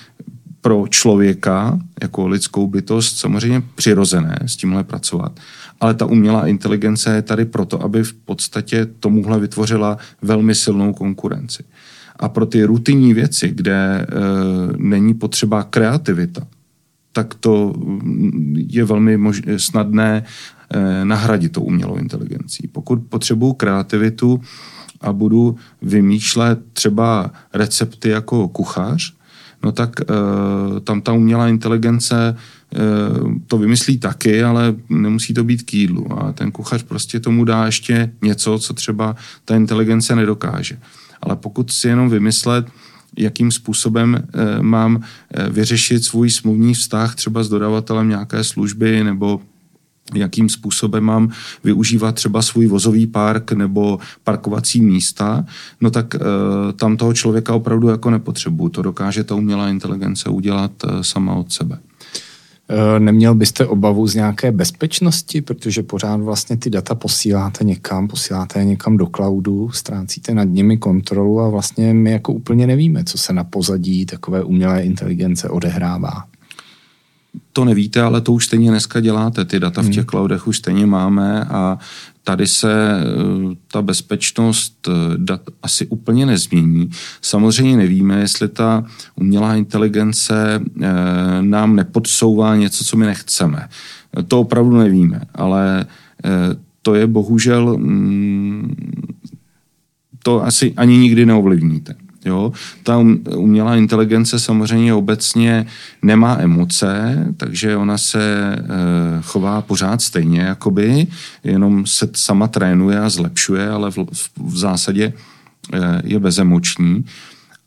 pro 0.61 0.85
člověka 0.91 1.79
jako 2.03 2.29
lidskou 2.29 2.67
bytost 2.67 3.19
samozřejmě 3.19 3.63
přirozené 3.75 4.39
s 4.47 4.57
tímhle 4.57 4.85
pracovat. 4.85 5.41
Ale 5.81 5.95
ta 5.95 6.07
umělá 6.07 6.47
inteligence 6.47 7.15
je 7.15 7.23
tady 7.23 7.45
proto, 7.45 7.83
aby 7.83 8.05
v 8.05 8.15
podstatě 8.15 8.87
tomuhle 9.01 9.41
vytvořila 9.41 9.99
velmi 10.23 10.55
silnou 10.55 10.93
konkurenci. 10.93 11.65
A 12.17 12.29
pro 12.29 12.47
ty 12.47 12.65
rutinní 12.65 13.15
věci, 13.15 13.49
kde 13.55 13.75
e, 13.75 14.07
není 14.77 15.15
potřeba 15.15 15.63
kreativita, 15.63 16.47
tak 17.13 17.35
to 17.35 17.75
mm, 17.77 18.67
je 18.69 18.85
velmi 18.85 19.19
mož- 19.19 19.57
snadné 19.57 20.25
Eh, 20.64 20.64
nahradit 21.05 21.53
tou 21.53 21.63
umělou 21.63 21.97
inteligencí. 21.97 22.69
Pokud 22.73 23.01
potřebuju 23.09 23.53
kreativitu 23.53 24.41
a 25.01 25.13
budu 25.13 25.57
vymýšlet 25.83 26.59
třeba 26.73 27.31
recepty 27.55 28.09
jako 28.09 28.49
kuchař, 28.49 29.15
no 29.63 29.73
tak 29.73 30.01
e, 30.01 30.05
tam 30.81 31.01
ta 31.01 31.13
umělá 31.13 31.49
inteligence 31.49 32.17
e, 32.29 32.35
to 33.47 33.59
vymyslí 33.59 33.99
taky, 33.99 34.45
ale 34.45 34.75
nemusí 34.89 35.35
to 35.35 35.45
být 35.45 35.63
k 35.63 35.75
jídlu. 35.75 36.23
A 36.23 36.33
ten 36.33 36.53
kuchař 36.53 36.83
prostě 36.83 37.21
tomu 37.21 37.45
dá 37.45 37.67
ještě 37.67 38.13
něco, 38.23 38.59
co 38.59 38.75
třeba 38.75 39.17
ta 39.45 39.57
inteligence 39.57 40.17
nedokáže. 40.17 40.79
Ale 41.23 41.37
pokud 41.37 41.73
si 41.73 41.89
jenom 41.89 42.11
vymyslet, 42.11 42.67
jakým 43.19 43.53
způsobem 43.53 44.27
mám 44.61 45.03
vyřešit 45.51 46.05
svůj 46.05 46.31
smluvní 46.31 46.75
vztah 46.75 47.15
třeba 47.15 47.43
s 47.43 47.49
dodavatelem 47.49 48.09
nějaké 48.09 48.45
služby 48.45 49.05
nebo 49.05 49.41
jakým 50.15 50.49
způsobem 50.49 51.05
mám 51.05 51.31
využívat 51.65 52.15
třeba 52.15 52.43
svůj 52.43 52.67
vozový 52.67 53.07
park 53.07 53.53
nebo 53.53 53.99
parkovací 54.25 54.83
místa, 54.83 55.45
no 55.81 55.91
tak 55.91 56.15
e, 56.15 56.19
tam 56.73 56.97
toho 56.97 57.15
člověka 57.15 57.55
opravdu 57.55 57.89
jako 57.89 58.11
nepotřebuju. 58.11 58.69
To 58.69 58.83
dokáže 58.83 59.25
ta 59.25 59.35
umělá 59.35 59.69
inteligence 59.69 60.29
udělat 60.29 60.73
e, 60.85 61.05
sama 61.05 61.35
od 61.35 61.53
sebe. 61.53 61.79
Eh, 62.69 63.01
neměl 63.01 63.35
byste 63.35 63.67
obavu 63.67 64.07
z 64.07 64.15
nějaké 64.15 64.53
bezpečnosti, 64.53 65.41
protože 65.41 65.83
pořád 65.83 66.21
vlastně 66.21 66.57
ty 66.57 66.71
data 66.71 66.95
posíláte 66.95 67.65
někam, 67.65 68.09
posíláte 68.09 68.59
je 68.59 68.65
někam 68.65 68.97
do 68.97 69.07
cloudu, 69.07 69.71
ztrácíte 69.71 70.35
nad 70.35 70.45
nimi 70.45 70.77
kontrolu 70.77 71.41
a 71.41 71.49
vlastně 71.49 71.95
my 71.95 72.11
jako 72.11 72.33
úplně 72.33 72.67
nevíme, 72.67 73.05
co 73.05 73.19
se 73.19 73.33
na 73.33 73.45
pozadí 73.45 74.07
takové 74.07 74.45
umělé 74.45 74.83
inteligence 74.83 75.49
odehrává 75.49 76.25
to 77.53 77.65
nevíte, 77.65 78.03
ale 78.03 78.21
to 78.21 78.33
už 78.33 78.47
stejně 78.47 78.71
dneska 78.71 79.01
děláte. 79.01 79.45
Ty 79.45 79.61
data 79.61 79.83
v 79.83 79.89
těch 79.89 79.97
hmm. 79.97 80.07
cloudech 80.07 80.47
už 80.47 80.59
stejně 80.59 80.87
máme 80.87 81.45
a 81.45 81.79
tady 82.25 82.47
se 82.47 82.73
eh, 82.73 83.05
ta 83.73 83.83
bezpečnost 83.83 84.89
eh, 84.89 84.93
dat 85.17 85.41
asi 85.63 85.87
úplně 85.87 86.27
nezmění. 86.27 86.91
Samozřejmě 87.23 87.77
nevíme, 87.77 88.21
jestli 88.21 88.49
ta 88.49 88.85
umělá 89.15 89.55
inteligence 89.55 90.61
eh, 90.83 90.89
nám 91.41 91.77
nepodsouvá 91.77 92.57
něco, 92.57 92.85
co 92.85 92.97
my 92.97 93.07
nechceme. 93.07 93.69
To 94.29 94.41
opravdu 94.41 94.77
nevíme, 94.77 95.21
ale 95.35 95.87
to 96.83 96.95
je 96.95 97.07
bohužel, 97.07 97.77
mm, 97.79 98.77
to 100.23 100.45
asi 100.45 100.75
ani 100.77 100.99
nikdy 100.99 101.27
neovlivníte. 101.27 101.95
Jo? 102.25 102.53
Ta 102.83 102.99
um, 102.99 103.25
umělá 103.37 103.77
inteligence 103.77 104.39
samozřejmě 104.39 104.95
obecně 104.95 105.67
nemá 106.03 106.37
emoce, 106.41 107.25
takže 107.37 107.77
ona 107.77 107.99
se 107.99 108.55
e, 108.55 108.63
chová 109.23 109.63
pořád 109.63 110.03
stejně, 110.03 110.41
jakoby, 110.41 111.07
jenom 111.45 111.87
se 111.87 112.09
sama 112.15 112.49
trénuje 112.49 113.01
a 113.01 113.09
zlepšuje, 113.09 113.69
ale 113.69 113.91
v, 113.91 113.99
v 114.45 114.59
zásadě 114.59 115.13
e, 115.73 116.03
je 116.05 116.21
bezemoční. 116.21 117.05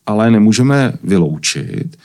Ale 0.06 0.32
nemůžeme 0.32 0.94
vyloučit, 1.04 1.98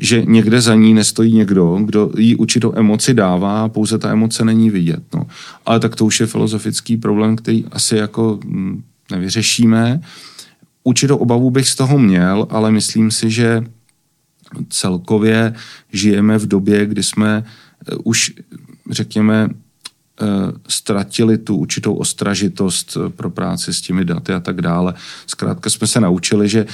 že 0.00 0.22
někde 0.24 0.60
za 0.60 0.74
ní 0.74 0.94
nestojí 0.94 1.34
někdo, 1.34 1.78
kdo 1.84 2.10
jí 2.18 2.36
určitou 2.36 2.72
emoci 2.76 3.14
dává, 3.14 3.68
pouze 3.68 3.98
ta 3.98 4.10
emoce 4.10 4.44
není 4.44 4.70
vidět. 4.70 5.02
No. 5.14 5.26
Ale 5.66 5.80
tak 5.80 5.96
to 5.96 6.04
už 6.04 6.20
je 6.20 6.26
filozofický 6.26 6.96
problém, 6.96 7.36
který 7.36 7.64
asi 7.72 7.96
jako 7.96 8.38
hm, 8.44 8.82
nevyřešíme. 9.10 10.00
Určitou 10.84 11.16
obavu 11.16 11.50
bych 11.50 11.68
z 11.68 11.74
toho 11.74 11.98
měl, 11.98 12.46
ale 12.50 12.70
myslím 12.70 13.10
si, 13.10 13.30
že 13.30 13.64
celkově 14.68 15.54
žijeme 15.92 16.38
v 16.38 16.46
době, 16.46 16.86
kdy 16.86 17.02
jsme 17.02 17.44
eh, 17.44 17.94
už, 18.04 18.32
řekněme, 18.90 19.48
eh, 19.48 20.24
ztratili 20.68 21.38
tu 21.38 21.56
určitou 21.56 21.94
ostražitost 21.94 22.96
eh, 22.96 23.10
pro 23.10 23.30
práci 23.30 23.74
s 23.74 23.80
těmi 23.80 24.04
daty 24.04 24.32
a 24.32 24.40
tak 24.40 24.60
dále. 24.60 24.94
Zkrátka 25.26 25.70
jsme 25.70 25.86
se 25.86 26.00
naučili, 26.00 26.48
že 26.48 26.66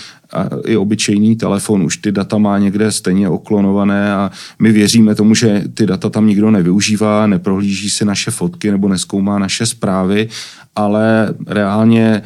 i 0.65 0.77
obyčejný 0.77 1.37
telefon 1.37 1.83
už 1.83 1.97
ty 1.97 2.13
data 2.13 2.39
má 2.39 2.59
někde 2.59 2.93
stejně 2.93 3.29
oklonované 3.29 4.15
a 4.15 4.31
my 4.59 4.73
věříme 4.73 5.15
tomu, 5.15 5.35
že 5.35 5.65
ty 5.75 5.87
data 5.87 6.11
tam 6.11 6.27
nikdo 6.27 6.51
nevyužívá, 6.51 7.27
neprohlíží 7.27 7.91
si 7.91 8.05
naše 8.05 8.31
fotky 8.31 8.71
nebo 8.71 8.89
neskoumá 8.89 9.39
naše 9.39 9.67
zprávy, 9.67 10.29
ale 10.77 11.35
reálně 11.47 12.23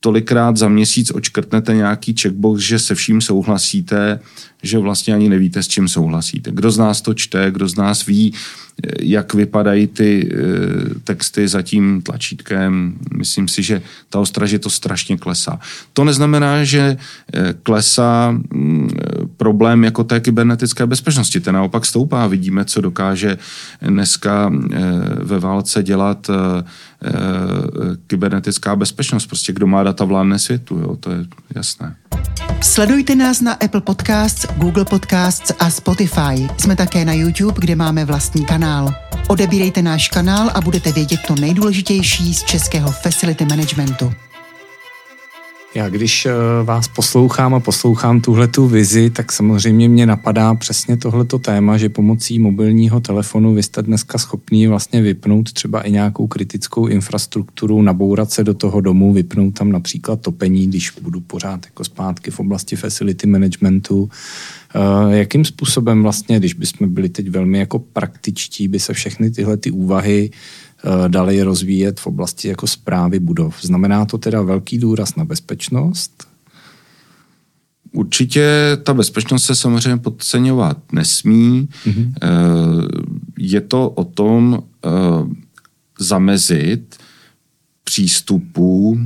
tolikrát 0.00 0.56
za 0.56 0.68
měsíc 0.68 1.10
očkrtnete 1.14 1.74
nějaký 1.74 2.14
checkbox, 2.20 2.62
že 2.62 2.78
se 2.78 2.94
vším 2.94 3.20
souhlasíte, 3.20 4.20
že 4.62 4.78
vlastně 4.78 5.14
ani 5.14 5.28
nevíte, 5.28 5.62
s 5.62 5.68
čím 5.68 5.88
souhlasíte. 5.88 6.50
Kdo 6.50 6.70
z 6.70 6.78
nás 6.78 7.00
to 7.00 7.14
čte, 7.14 7.50
kdo 7.50 7.68
z 7.68 7.76
nás 7.76 8.06
ví, 8.06 8.34
jak 9.00 9.34
vypadají 9.34 9.86
ty 9.86 10.28
eh, 10.32 10.36
texty 11.04 11.48
za 11.48 11.62
tím 11.62 12.02
tlačítkem. 12.02 12.98
Myslím 13.16 13.48
si, 13.48 13.62
že 13.62 13.82
ta 14.10 14.18
ostražitost 14.20 14.74
strašně 14.74 15.16
klesá. 15.16 15.58
To 15.92 16.04
neznamená, 16.04 16.64
že 16.64 16.96
eh, 17.34 17.54
klesá 17.62 18.30
mm, 18.30 18.88
problém 19.36 19.84
jako 19.84 20.04
té 20.04 20.20
kybernetické 20.20 20.86
bezpečnosti. 20.86 21.40
Ten 21.40 21.54
naopak 21.54 21.86
stoupá. 21.86 22.26
Vidíme, 22.26 22.64
co 22.64 22.80
dokáže 22.80 23.38
dneska 23.82 24.52
eh, 24.52 24.78
ve 25.22 25.38
válce 25.38 25.82
dělat 25.82 26.30
kybernetická 28.06 28.76
bezpečnost. 28.76 29.26
Prostě 29.26 29.52
kdo 29.52 29.66
má 29.66 29.82
data 29.82 30.04
vládne 30.04 30.38
světu, 30.38 30.78
jo, 30.78 30.96
to 30.96 31.10
je 31.10 31.24
jasné. 31.54 31.96
Sledujte 32.60 33.14
nás 33.14 33.40
na 33.40 33.52
Apple 33.52 33.80
Podcasts, 33.80 34.46
Google 34.56 34.84
Podcasts 34.84 35.52
a 35.58 35.70
Spotify. 35.70 36.48
Jsme 36.58 36.76
také 36.76 37.04
na 37.04 37.12
YouTube, 37.12 37.60
kde 37.60 37.76
máme 37.76 38.04
vlastní 38.04 38.44
kanál. 38.44 38.94
Odebírejte 39.28 39.82
náš 39.82 40.08
kanál 40.08 40.50
a 40.54 40.60
budete 40.60 40.92
vědět 40.92 41.20
to 41.26 41.34
nejdůležitější 41.34 42.34
z 42.34 42.42
českého 42.42 42.92
facility 42.92 43.44
managementu. 43.44 44.12
Já 45.76 45.88
když 45.88 46.26
eh, 46.26 46.32
vás 46.64 46.88
poslouchám 46.88 47.54
a 47.54 47.60
poslouchám 47.60 48.20
tuhle 48.20 48.48
tu 48.48 48.66
vizi, 48.66 49.10
tak 49.10 49.32
samozřejmě 49.32 49.88
mě 49.88 50.06
napadá 50.06 50.54
přesně 50.54 50.96
tohleto 50.96 51.38
téma, 51.38 51.76
že 51.76 51.88
pomocí 51.88 52.38
mobilního 52.38 53.00
telefonu 53.00 53.54
vy 53.54 53.62
jste 53.62 53.82
dneska 53.82 54.18
schopný 54.18 54.66
vlastně 54.66 55.02
vypnout 55.02 55.52
třeba 55.52 55.80
i 55.82 55.92
nějakou 55.92 56.26
kritickou 56.26 56.86
infrastrukturu, 56.86 57.82
nabourat 57.82 58.30
se 58.30 58.44
do 58.44 58.54
toho 58.54 58.80
domu, 58.80 59.12
vypnout 59.12 59.54
tam 59.54 59.72
například 59.72 60.20
topení, 60.20 60.66
když 60.66 60.90
budu 61.02 61.20
pořád 61.20 61.64
jako 61.64 61.84
zpátky 61.84 62.30
v 62.30 62.40
oblasti 62.40 62.76
facility 62.76 63.26
managementu. 63.26 64.10
Eh, 64.74 65.16
jakým 65.16 65.44
způsobem 65.44 66.02
vlastně, 66.02 66.38
když 66.38 66.54
bychom 66.54 66.94
byli 66.94 67.08
teď 67.08 67.28
velmi 67.28 67.58
jako 67.58 67.78
praktičtí, 67.78 68.68
by 68.68 68.80
se 68.80 68.92
všechny 68.92 69.30
tyhle 69.30 69.56
ty 69.56 69.70
úvahy 69.70 70.30
dali 71.08 71.42
rozvíjet 71.42 72.00
v 72.00 72.06
oblasti 72.06 72.48
jako 72.48 72.66
zprávy 72.66 73.18
budov. 73.20 73.54
Znamená 73.62 74.04
to 74.04 74.18
teda 74.18 74.42
velký 74.42 74.78
důraz 74.78 75.16
na 75.16 75.24
bezpečnost? 75.24 76.26
Určitě 77.92 78.48
ta 78.82 78.94
bezpečnost 78.94 79.44
se 79.44 79.54
samozřejmě 79.54 79.96
podceňovat 79.96 80.92
nesmí. 80.92 81.68
Mm-hmm. 81.86 82.12
Je 83.38 83.60
to 83.60 83.90
o 83.90 84.04
tom 84.04 84.62
eh, 84.84 84.88
zamezit 85.98 86.96
přístupu 87.84 88.98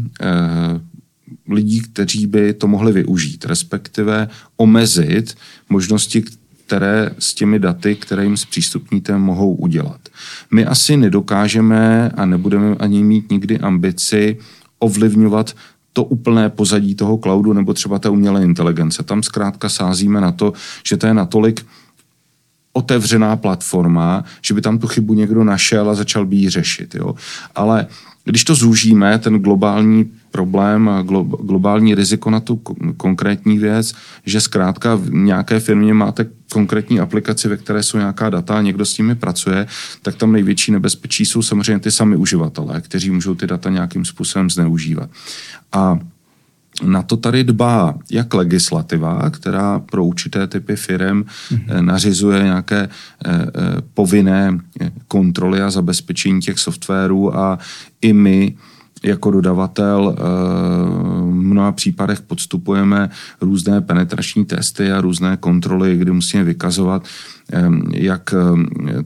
lidí, 1.48 1.80
kteří 1.80 2.26
by 2.26 2.54
to 2.54 2.68
mohli 2.68 2.92
využít, 2.92 3.44
respektive 3.44 4.28
omezit 4.56 5.36
možnosti, 5.68 6.24
které 6.70 7.10
s 7.18 7.34
těmi 7.34 7.58
daty, 7.58 7.96
které 7.96 8.24
jim 8.24 8.36
zpřístupníte, 8.36 9.18
mohou 9.18 9.54
udělat. 9.54 10.00
My 10.50 10.66
asi 10.66 10.96
nedokážeme 10.96 12.10
a 12.14 12.26
nebudeme 12.26 12.76
ani 12.78 13.04
mít 13.04 13.30
nikdy 13.30 13.58
ambici 13.58 14.38
ovlivňovat 14.78 15.56
to 15.92 16.04
úplné 16.04 16.50
pozadí 16.50 16.94
toho 16.94 17.18
cloudu 17.18 17.52
nebo 17.52 17.74
třeba 17.74 17.98
té 17.98 18.08
umělé 18.08 18.42
inteligence. 18.42 19.02
Tam 19.02 19.22
zkrátka 19.22 19.68
sázíme 19.68 20.20
na 20.20 20.32
to, 20.32 20.52
že 20.86 20.96
to 20.96 21.06
je 21.06 21.14
natolik 21.14 21.66
otevřená 22.72 23.36
platforma, 23.36 24.24
že 24.42 24.54
by 24.54 24.60
tam 24.60 24.78
tu 24.78 24.86
chybu 24.86 25.14
někdo 25.14 25.44
našel 25.44 25.90
a 25.90 25.94
začal 25.94 26.26
by 26.26 26.36
ji 26.36 26.50
řešit. 26.50 26.94
Jo. 26.94 27.14
Ale 27.54 27.86
když 28.24 28.44
to 28.44 28.54
zúžíme, 28.54 29.18
ten 29.18 29.38
globální 29.38 30.10
problém 30.30 30.88
a 30.88 31.02
globální 31.42 31.94
riziko 31.94 32.30
na 32.30 32.40
tu 32.40 32.56
konkrétní 32.96 33.58
věc, 33.58 33.94
že 34.26 34.40
zkrátka 34.40 34.94
v 34.94 35.10
nějaké 35.10 35.60
firmě 35.60 35.94
máte 35.94 36.26
konkrétní 36.52 37.00
aplikaci, 37.00 37.48
ve 37.48 37.56
které 37.56 37.82
jsou 37.82 37.98
nějaká 37.98 38.30
data 38.30 38.58
a 38.58 38.62
někdo 38.62 38.86
s 38.86 38.98
nimi 38.98 39.14
pracuje, 39.14 39.66
tak 40.02 40.14
tam 40.14 40.32
největší 40.32 40.72
nebezpečí 40.72 41.24
jsou 41.24 41.42
samozřejmě 41.42 41.78
ty 41.78 41.90
sami 41.90 42.16
uživatelé, 42.16 42.80
kteří 42.80 43.10
můžou 43.10 43.34
ty 43.34 43.46
data 43.46 43.70
nějakým 43.70 44.04
způsobem 44.04 44.50
zneužívat. 44.50 45.10
A 45.72 45.98
na 46.82 47.02
to 47.02 47.16
tady 47.16 47.44
dbá 47.44 47.94
jak 48.10 48.34
legislativa, 48.34 49.30
která 49.30 49.78
pro 49.78 50.04
určité 50.04 50.46
typy 50.46 50.76
firm 50.76 51.22
mm-hmm. 51.22 51.80
nařizuje 51.80 52.42
nějaké 52.42 52.88
eh, 53.26 53.46
povinné 53.94 54.58
kontroly 55.08 55.62
a 55.62 55.70
zabezpečení 55.70 56.40
těch 56.40 56.58
softwarů 56.58 57.36
a 57.36 57.58
i 58.00 58.12
my 58.12 58.54
jako 59.02 59.30
dodavatel 59.30 60.16
v 61.30 61.34
mnoha 61.34 61.72
případech 61.72 62.20
podstupujeme 62.20 63.10
různé 63.40 63.80
penetrační 63.80 64.44
testy 64.44 64.92
a 64.92 65.00
různé 65.00 65.36
kontroly, 65.36 65.96
kdy 65.96 66.10
musíme 66.10 66.44
vykazovat, 66.44 67.04
jak 67.92 68.34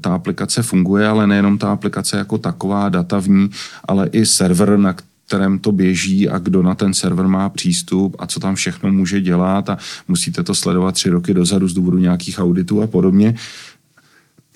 ta 0.00 0.14
aplikace 0.14 0.62
funguje, 0.62 1.08
ale 1.08 1.26
nejenom 1.26 1.58
ta 1.58 1.72
aplikace 1.72 2.18
jako 2.18 2.38
taková, 2.38 2.88
data 2.88 3.20
v 3.20 3.28
ní, 3.28 3.50
ale 3.84 4.08
i 4.12 4.26
server, 4.26 4.78
na 4.78 4.94
kterém 5.26 5.58
to 5.58 5.72
běží 5.72 6.28
a 6.28 6.38
kdo 6.38 6.62
na 6.62 6.74
ten 6.74 6.94
server 6.94 7.26
má 7.26 7.48
přístup 7.48 8.16
a 8.18 8.26
co 8.26 8.40
tam 8.40 8.54
všechno 8.54 8.92
může 8.92 9.20
dělat 9.20 9.70
a 9.70 9.78
musíte 10.08 10.42
to 10.42 10.54
sledovat 10.54 10.92
tři 10.92 11.10
roky 11.10 11.34
dozadu 11.34 11.68
z 11.68 11.74
důvodu 11.74 11.98
nějakých 11.98 12.38
auditů 12.38 12.82
a 12.82 12.86
podobně. 12.86 13.34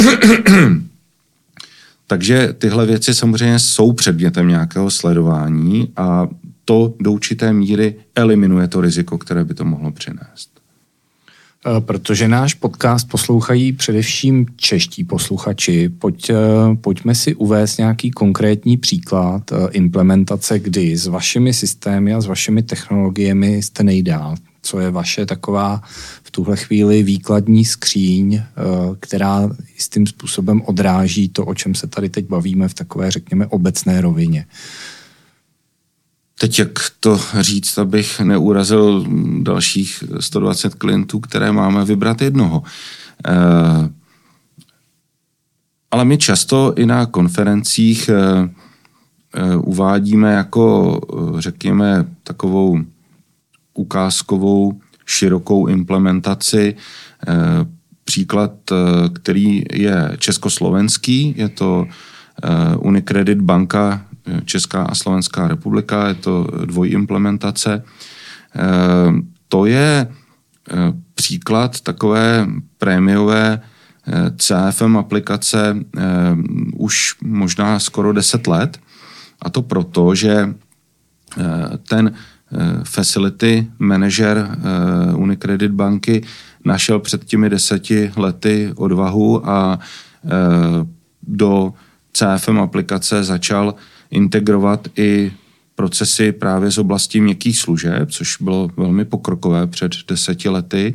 Takže 2.07 2.55
tyhle 2.59 2.87
věci 2.87 3.15
samozřejmě 3.15 3.59
jsou 3.59 3.93
předmětem 3.93 4.49
nějakého 4.49 4.91
sledování 4.91 5.93
a 5.97 6.29
to 6.65 6.95
do 7.01 7.13
určité 7.13 7.53
míry 7.53 7.95
eliminuje 8.15 8.69
to 8.69 8.81
riziko, 8.81 9.19
které 9.19 9.45
by 9.45 9.55
to 9.55 9.65
mohlo 9.65 9.93
přinést. 9.93 10.58
Eh, 11.67 11.81
protože 11.81 12.29
náš 12.29 12.55
podcast 12.55 13.09
poslouchají 13.09 13.73
především 13.73 14.47
čeští 14.57 15.05
posluchači, 15.05 15.89
pojď, 15.89 16.31
eh, 16.31 16.37
pojďme 16.81 17.15
si 17.15 17.35
uvést 17.35 17.79
nějaký 17.79 18.11
konkrétní 18.11 18.77
příklad 18.77 19.53
eh, 19.53 19.69
implementace, 19.71 20.59
kdy 20.59 20.97
s 20.97 21.07
vašimi 21.07 21.55
systémy 21.55 22.15
a 22.15 22.21
s 22.21 22.27
vašimi 22.27 22.63
technologiemi 22.63 23.63
jste 23.63 23.83
nejdál. 23.83 24.35
Co 24.63 24.81
je 24.81 24.91
vaše 24.91 25.27
taková 25.27 25.83
v 26.23 26.31
tuhle 26.31 26.57
chvíli 26.57 27.03
výkladní 27.03 27.65
skříň, 27.65 28.43
která 29.01 29.51
jistým 29.75 30.07
způsobem 30.07 30.63
odráží 30.65 31.29
to, 31.29 31.45
o 31.45 31.55
čem 31.55 31.75
se 31.75 31.87
tady 31.87 32.09
teď 32.09 32.27
bavíme 32.27 32.69
v 32.69 32.75
takové, 32.75 33.11
řekněme, 33.11 33.47
obecné 33.47 34.01
rovině. 34.01 34.47
Teď 36.39 36.59
jak 36.59 36.71
to 37.01 37.21
říct, 37.41 37.79
abych 37.79 38.21
neurazil 38.21 39.07
dalších 39.43 40.05
120 40.21 40.75
klientů, 40.75 41.21
které 41.21 41.53
máme, 41.53 41.85
vybrat 41.85 42.23
jednoho. 42.23 42.63
Eh, 43.29 43.91
ale 45.91 46.05
my 46.05 46.19
často 46.19 46.75
i 46.77 46.87
na 46.87 47.07
konferencích 47.07 48.09
eh, 48.09 48.51
eh, 49.35 49.57
uvádíme 49.57 50.33
jako, 50.33 51.01
řekněme, 51.39 52.05
takovou 52.23 52.81
ukázkovou 53.75 54.81
širokou 55.07 55.67
implementaci 55.67 56.77
příklad, 58.05 58.53
který 59.13 59.65
je 59.73 60.17
československý, 60.19 61.35
je 61.37 61.49
to 61.49 61.87
Unicredit 62.79 63.41
banka 63.41 64.08
Česká 64.45 64.83
a 64.83 64.95
Slovenská 64.95 65.49
republika, 65.49 66.09
je 66.09 66.15
to 66.15 66.47
dvojimplementace. 66.65 67.85
Eh, 68.57 69.13
to 69.49 69.67
je 69.67 70.07
eh, 70.09 70.77
příklad 71.15 71.81
takové 71.81 72.47
prémiové 72.79 73.61
eh, 73.61 74.31
CFM 74.37 74.97
aplikace 74.97 75.77
už 76.77 77.15
možná 77.23 77.79
skoro 77.79 78.13
10 78.13 78.47
let. 78.47 78.81
A 79.43 79.51
to 79.51 79.63
proto, 79.63 80.15
že 80.15 80.55
ten 81.89 82.15
facility 82.85 83.71
manager 83.79 84.59
Unicredit 85.15 85.73
banky 85.73 86.25
našel 86.65 86.99
před 86.99 87.25
těmi 87.25 87.51
deseti 87.51 88.13
lety 88.17 88.73
odvahu 88.77 89.51
a 89.51 89.79
do 91.23 91.73
CFM 92.13 92.59
aplikace 92.59 93.25
začal 93.25 93.75
integrovat 94.11 94.89
i 94.97 95.33
procesy 95.75 96.33
právě 96.33 96.71
z 96.71 96.79
oblasti 96.79 97.21
měkkých 97.21 97.59
služeb, 97.59 98.11
což 98.11 98.37
bylo 98.41 98.71
velmi 98.77 99.05
pokrokové 99.05 99.67
před 99.67 99.93
deseti 100.09 100.49
lety. 100.49 100.95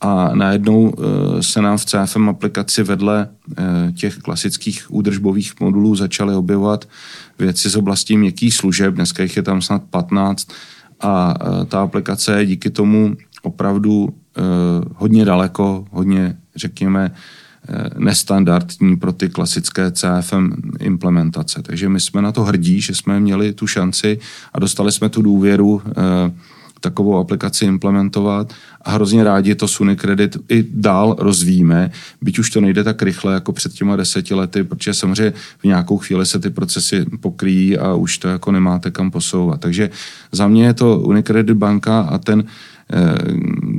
A 0.00 0.34
najednou 0.34 0.92
eh, 0.92 1.42
se 1.42 1.62
nám 1.62 1.78
v 1.78 1.84
CFM 1.84 2.28
aplikaci 2.28 2.82
vedle 2.82 3.28
eh, 3.28 3.92
těch 3.92 4.16
klasických 4.16 4.86
údržbových 4.88 5.60
modulů 5.60 5.96
začaly 5.96 6.34
objevovat 6.34 6.88
věci 7.38 7.70
z 7.70 7.76
oblasti 7.76 8.16
měkkých 8.16 8.54
služeb. 8.54 8.94
Dneska 8.94 9.22
jich 9.22 9.36
je 9.36 9.42
tam 9.42 9.62
snad 9.62 9.82
15 9.90 10.48
a 11.00 11.34
eh, 11.34 11.64
ta 11.64 11.82
aplikace 11.82 12.38
je 12.38 12.46
díky 12.46 12.70
tomu 12.70 13.16
opravdu 13.42 14.08
hodně 14.96 15.24
daleko, 15.24 15.86
hodně, 15.90 16.36
řekněme, 16.56 17.12
nestandardní 17.98 18.96
pro 18.96 19.12
ty 19.12 19.28
klasické 19.28 19.92
CFM 19.92 20.52
implementace. 20.80 21.62
Takže 21.62 21.88
my 21.88 22.00
jsme 22.00 22.22
na 22.22 22.32
to 22.32 22.44
hrdí, 22.44 22.80
že 22.80 22.94
jsme 22.94 23.20
měli 23.20 23.52
tu 23.52 23.66
šanci 23.66 24.18
a 24.52 24.58
dostali 24.58 24.92
jsme 24.92 25.08
tu 25.08 25.22
důvěru 25.22 25.82
eh, 25.86 26.32
takovou 26.80 27.16
aplikaci 27.18 27.64
implementovat 27.64 28.52
a 28.82 28.90
hrozně 28.90 29.24
rádi 29.24 29.54
to 29.54 29.68
Suny 29.68 29.96
Credit 29.96 30.36
i 30.48 30.64
dál 30.70 31.16
rozvíjíme, 31.18 31.90
byť 32.22 32.38
už 32.38 32.50
to 32.50 32.60
nejde 32.60 32.84
tak 32.84 33.02
rychle 33.02 33.34
jako 33.34 33.52
před 33.52 33.72
těma 33.72 33.96
deseti 33.96 34.34
lety, 34.34 34.64
protože 34.64 34.94
samozřejmě 34.94 35.32
v 35.58 35.64
nějakou 35.64 35.98
chvíli 35.98 36.26
se 36.26 36.38
ty 36.38 36.50
procesy 36.50 37.06
pokryjí 37.20 37.78
a 37.78 37.94
už 37.94 38.18
to 38.18 38.28
jako 38.28 38.52
nemáte 38.52 38.90
kam 38.90 39.10
posouvat. 39.10 39.60
Takže 39.60 39.90
za 40.32 40.48
mě 40.48 40.64
je 40.64 40.74
to 40.74 40.98
Unicredit 40.98 41.56
banka 41.56 42.00
a 42.00 42.18
ten 42.18 42.44
Eh, 42.92 43.14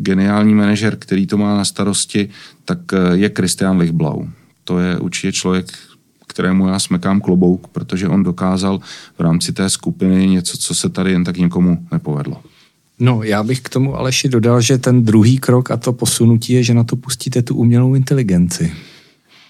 geniální 0.07 0.53
manažer, 0.53 0.95
který 0.95 1.27
to 1.27 1.37
má 1.37 1.57
na 1.57 1.65
starosti, 1.65 2.29
tak 2.65 2.79
eh, 2.93 2.97
je 3.17 3.31
Christian 3.37 3.77
Lichblau. 3.77 4.25
To 4.63 4.79
je 4.79 4.99
určitě 4.99 5.31
člověk, 5.31 5.65
kterému 6.27 6.67
já 6.67 6.79
smekám 6.79 7.21
klobouk, 7.21 7.67
protože 7.67 8.07
on 8.07 8.23
dokázal 8.23 8.79
v 9.17 9.19
rámci 9.19 9.53
té 9.53 9.69
skupiny 9.69 10.27
něco, 10.27 10.57
co 10.57 10.75
se 10.75 10.89
tady 10.89 11.11
jen 11.11 11.23
tak 11.23 11.37
někomu 11.37 11.87
nepovedlo. 11.91 12.41
No, 12.99 13.23
já 13.23 13.43
bych 13.43 13.61
k 13.61 13.69
tomu 13.69 13.95
Aleši 13.95 14.29
dodal, 14.29 14.61
že 14.61 14.77
ten 14.77 15.05
druhý 15.05 15.37
krok 15.37 15.71
a 15.71 15.77
to 15.77 15.93
posunutí 15.93 16.53
je, 16.53 16.63
že 16.63 16.73
na 16.73 16.83
to 16.83 16.95
pustíte 16.95 17.41
tu 17.41 17.55
umělou 17.55 17.95
inteligenci. 17.95 18.73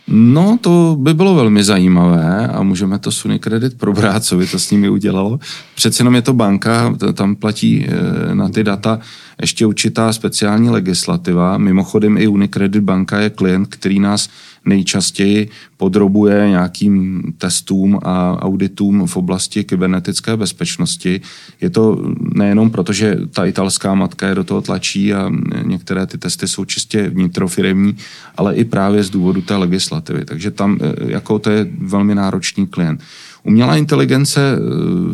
No, 0.09 0.57
to 0.61 0.97
by 0.99 1.13
bylo 1.13 1.35
velmi 1.35 1.63
zajímavé 1.63 2.47
a 2.47 2.63
můžeme 2.63 2.99
to 2.99 3.11
Suny 3.11 3.39
Credit 3.39 3.77
probrat, 3.77 4.23
co 4.23 4.37
by 4.37 4.47
to 4.47 4.59
s 4.59 4.71
nimi 4.71 4.89
udělalo. 4.89 5.39
Přece 5.75 6.01
jenom 6.01 6.15
je 6.15 6.21
to 6.21 6.33
banka, 6.33 6.95
tam 7.13 7.35
platí 7.35 7.85
eh, 7.87 8.35
na 8.35 8.49
ty 8.49 8.63
data 8.63 8.99
ještě 9.41 9.65
určitá 9.65 10.13
speciální 10.13 10.69
legislativa. 10.69 11.57
Mimochodem 11.57 12.17
i 12.17 12.27
Unicredit 12.27 12.83
banka 12.83 13.19
je 13.19 13.29
klient, 13.29 13.67
který 13.67 13.99
nás 13.99 14.29
nejčastěji 14.67 15.49
podrobuje 15.77 16.49
nějakým 16.49 17.23
testům 17.37 17.99
a 18.03 18.37
auditům 18.41 19.07
v 19.07 19.17
oblasti 19.17 19.63
kybernetické 19.63 20.37
bezpečnosti. 20.37 21.21
Je 21.61 21.69
to 21.69 22.13
nejenom 22.35 22.69
proto, 22.69 22.93
že 22.93 23.17
ta 23.31 23.45
italská 23.45 23.95
matka 23.95 24.27
je 24.27 24.35
do 24.35 24.43
toho 24.43 24.61
tlačí 24.61 25.13
a 25.13 25.31
některé 25.63 26.05
ty 26.05 26.17
testy 26.17 26.47
jsou 26.47 26.65
čistě 26.65 27.09
vnitrofiremní, 27.09 27.97
ale 28.37 28.55
i 28.55 28.65
právě 28.65 29.03
z 29.03 29.09
důvodu 29.09 29.41
té 29.41 29.55
legislativy. 29.55 30.25
Takže 30.25 30.51
tam 30.51 30.79
e, 30.81 31.11
jako 31.11 31.39
to 31.39 31.49
je 31.49 31.67
velmi 31.77 32.15
náročný 32.15 32.67
klient. 32.67 33.01
Umělá 33.47 33.75
inteligence 33.75 34.41
e, 34.41 34.59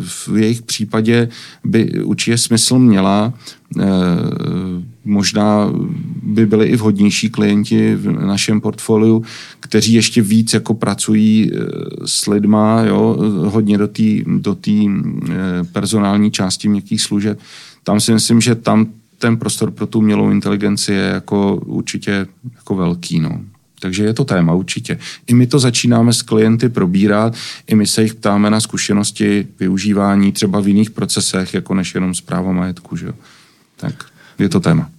v 0.00 0.28
jejich 0.36 0.62
případě 0.62 1.28
by 1.64 2.04
určitě 2.04 2.38
smysl 2.38 2.78
měla, 2.78 3.32
e, 3.80 3.84
možná 5.04 5.72
by 6.22 6.46
byli 6.46 6.66
i 6.66 6.76
vhodnější 6.76 7.30
klienti 7.30 7.94
v 7.94 8.26
našem 8.26 8.60
portfoliu, 8.60 9.24
kteří 9.60 9.92
ještě 9.92 10.22
víc 10.22 10.54
jako 10.54 10.74
pracují 10.74 11.50
eh, 11.52 11.58
s 12.04 12.26
lidma, 12.26 12.82
jo, 12.82 13.16
hodně 13.44 13.78
do 13.78 13.88
té 13.88 14.02
do 14.26 14.56
eh, 14.68 15.64
personální 15.72 16.30
části 16.30 16.68
měkkých 16.68 17.02
služeb. 17.02 17.38
Tam 17.84 18.00
si 18.00 18.12
myslím, 18.12 18.40
že 18.40 18.54
tam 18.54 18.86
ten 19.18 19.36
prostor 19.36 19.70
pro 19.70 19.86
tu 19.86 19.98
umělou 19.98 20.30
inteligenci 20.30 20.92
je 20.92 21.02
jako 21.02 21.56
určitě 21.56 22.26
jako 22.54 22.74
velký. 22.74 23.20
No. 23.20 23.40
Takže 23.84 24.04
je 24.04 24.14
to 24.14 24.24
téma 24.24 24.54
určitě. 24.54 24.98
I 25.26 25.34
my 25.34 25.46
to 25.46 25.58
začínáme 25.58 26.12
s 26.12 26.22
klienty 26.22 26.68
probírat, 26.68 27.34
i 27.66 27.74
my 27.74 27.86
se 27.86 28.02
jich 28.02 28.14
ptáme 28.14 28.50
na 28.50 28.60
zkušenosti 28.60 29.46
využívání 29.60 30.32
třeba 30.32 30.60
v 30.60 30.68
jiných 30.68 30.90
procesech, 30.90 31.54
jako 31.54 31.74
než 31.74 31.94
jenom 31.94 32.14
zpráva 32.14 32.52
majetku. 32.52 32.96
Že? 32.96 33.12
Tak 33.76 34.04
je 34.38 34.48
to 34.48 34.60
téma. 34.60 34.90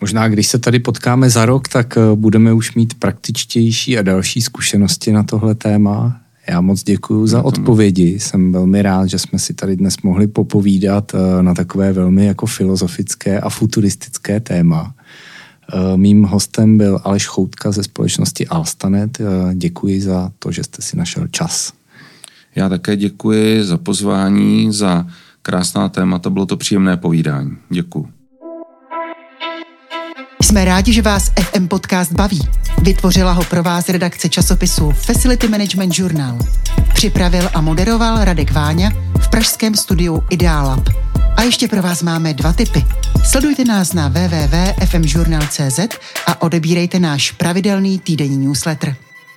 Možná, 0.00 0.28
když 0.28 0.46
se 0.46 0.58
tady 0.58 0.78
potkáme 0.78 1.30
za 1.30 1.46
rok, 1.46 1.68
tak 1.68 1.96
eh, 1.96 2.00
budeme 2.14 2.52
už 2.52 2.74
mít 2.74 2.94
praktičtější 2.94 3.98
a 3.98 4.02
další 4.02 4.42
zkušenosti 4.42 5.12
na 5.12 5.22
tohle 5.22 5.54
téma. 5.54 6.20
Já 6.48 6.60
moc 6.60 6.82
děkuji 6.82 7.26
za 7.26 7.42
odpovědi. 7.42 8.20
Jsem 8.20 8.52
velmi 8.52 8.82
rád, 8.82 9.06
že 9.06 9.18
jsme 9.18 9.38
si 9.38 9.54
tady 9.54 9.76
dnes 9.76 9.96
mohli 10.02 10.26
popovídat 10.26 11.12
eh, 11.14 11.42
na 11.42 11.54
takové 11.54 11.92
velmi 11.92 12.26
jako 12.26 12.46
filozofické 12.46 13.40
a 13.40 13.48
futuristické 13.48 14.40
téma. 14.40 14.94
Eh, 15.72 15.96
mým 15.96 16.24
hostem 16.24 16.78
byl 16.78 17.00
Aleš 17.04 17.26
Choutka 17.26 17.72
ze 17.72 17.82
společnosti 17.82 18.46
Alstanet. 18.46 19.18
Děkuji 19.54 20.00
za 20.00 20.32
to, 20.38 20.52
že 20.52 20.64
jste 20.64 20.82
si 20.82 20.96
našel 20.96 21.26
čas. 21.28 21.72
Já 22.54 22.68
také 22.68 22.96
děkuji 22.96 23.64
za 23.64 23.78
pozvání, 23.78 24.72
za 24.72 25.06
krásná 25.42 25.88
témata. 25.88 26.30
Bylo 26.30 26.46
to 26.46 26.56
příjemné 26.56 26.96
povídání. 26.96 27.56
Děkuji. 27.70 28.08
Jsme 30.42 30.64
rádi, 30.64 30.92
že 30.92 31.02
vás 31.02 31.32
FM 31.40 31.68
Podcast 31.68 32.12
baví. 32.12 32.40
Vytvořila 32.82 33.32
ho 33.32 33.44
pro 33.44 33.62
vás 33.62 33.88
redakce 33.88 34.28
časopisu 34.28 34.90
Facility 34.90 35.48
Management 35.48 35.98
Journal. 35.98 36.38
Připravil 36.94 37.48
a 37.54 37.60
moderoval 37.60 38.24
Radek 38.24 38.52
Váňa 38.52 38.90
v 39.20 39.28
pražském 39.28 39.74
studiu 39.74 40.22
Idealab. 40.30 41.07
A 41.38 41.42
ještě 41.42 41.68
pro 41.68 41.82
vás 41.82 42.02
máme 42.02 42.34
dva 42.34 42.52
tipy. 42.52 42.84
Sledujte 43.24 43.64
nás 43.64 43.92
na 43.92 44.08
www.fmjournal.cz 44.08 45.78
a 46.26 46.42
odebírejte 46.42 47.00
náš 47.00 47.32
pravidelný 47.32 47.98
týdenní 47.98 48.46
newsletter. 48.46 48.96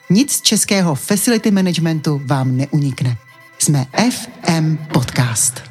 Nic 0.10 0.32
z 0.32 0.42
českého 0.42 0.96
facility 0.96 1.52
managementu 1.52 2.22
vám 2.26 2.58
neunikne. 2.58 3.18
Jsme 3.60 3.86
FM 4.12 4.78
Podcast. 4.94 5.71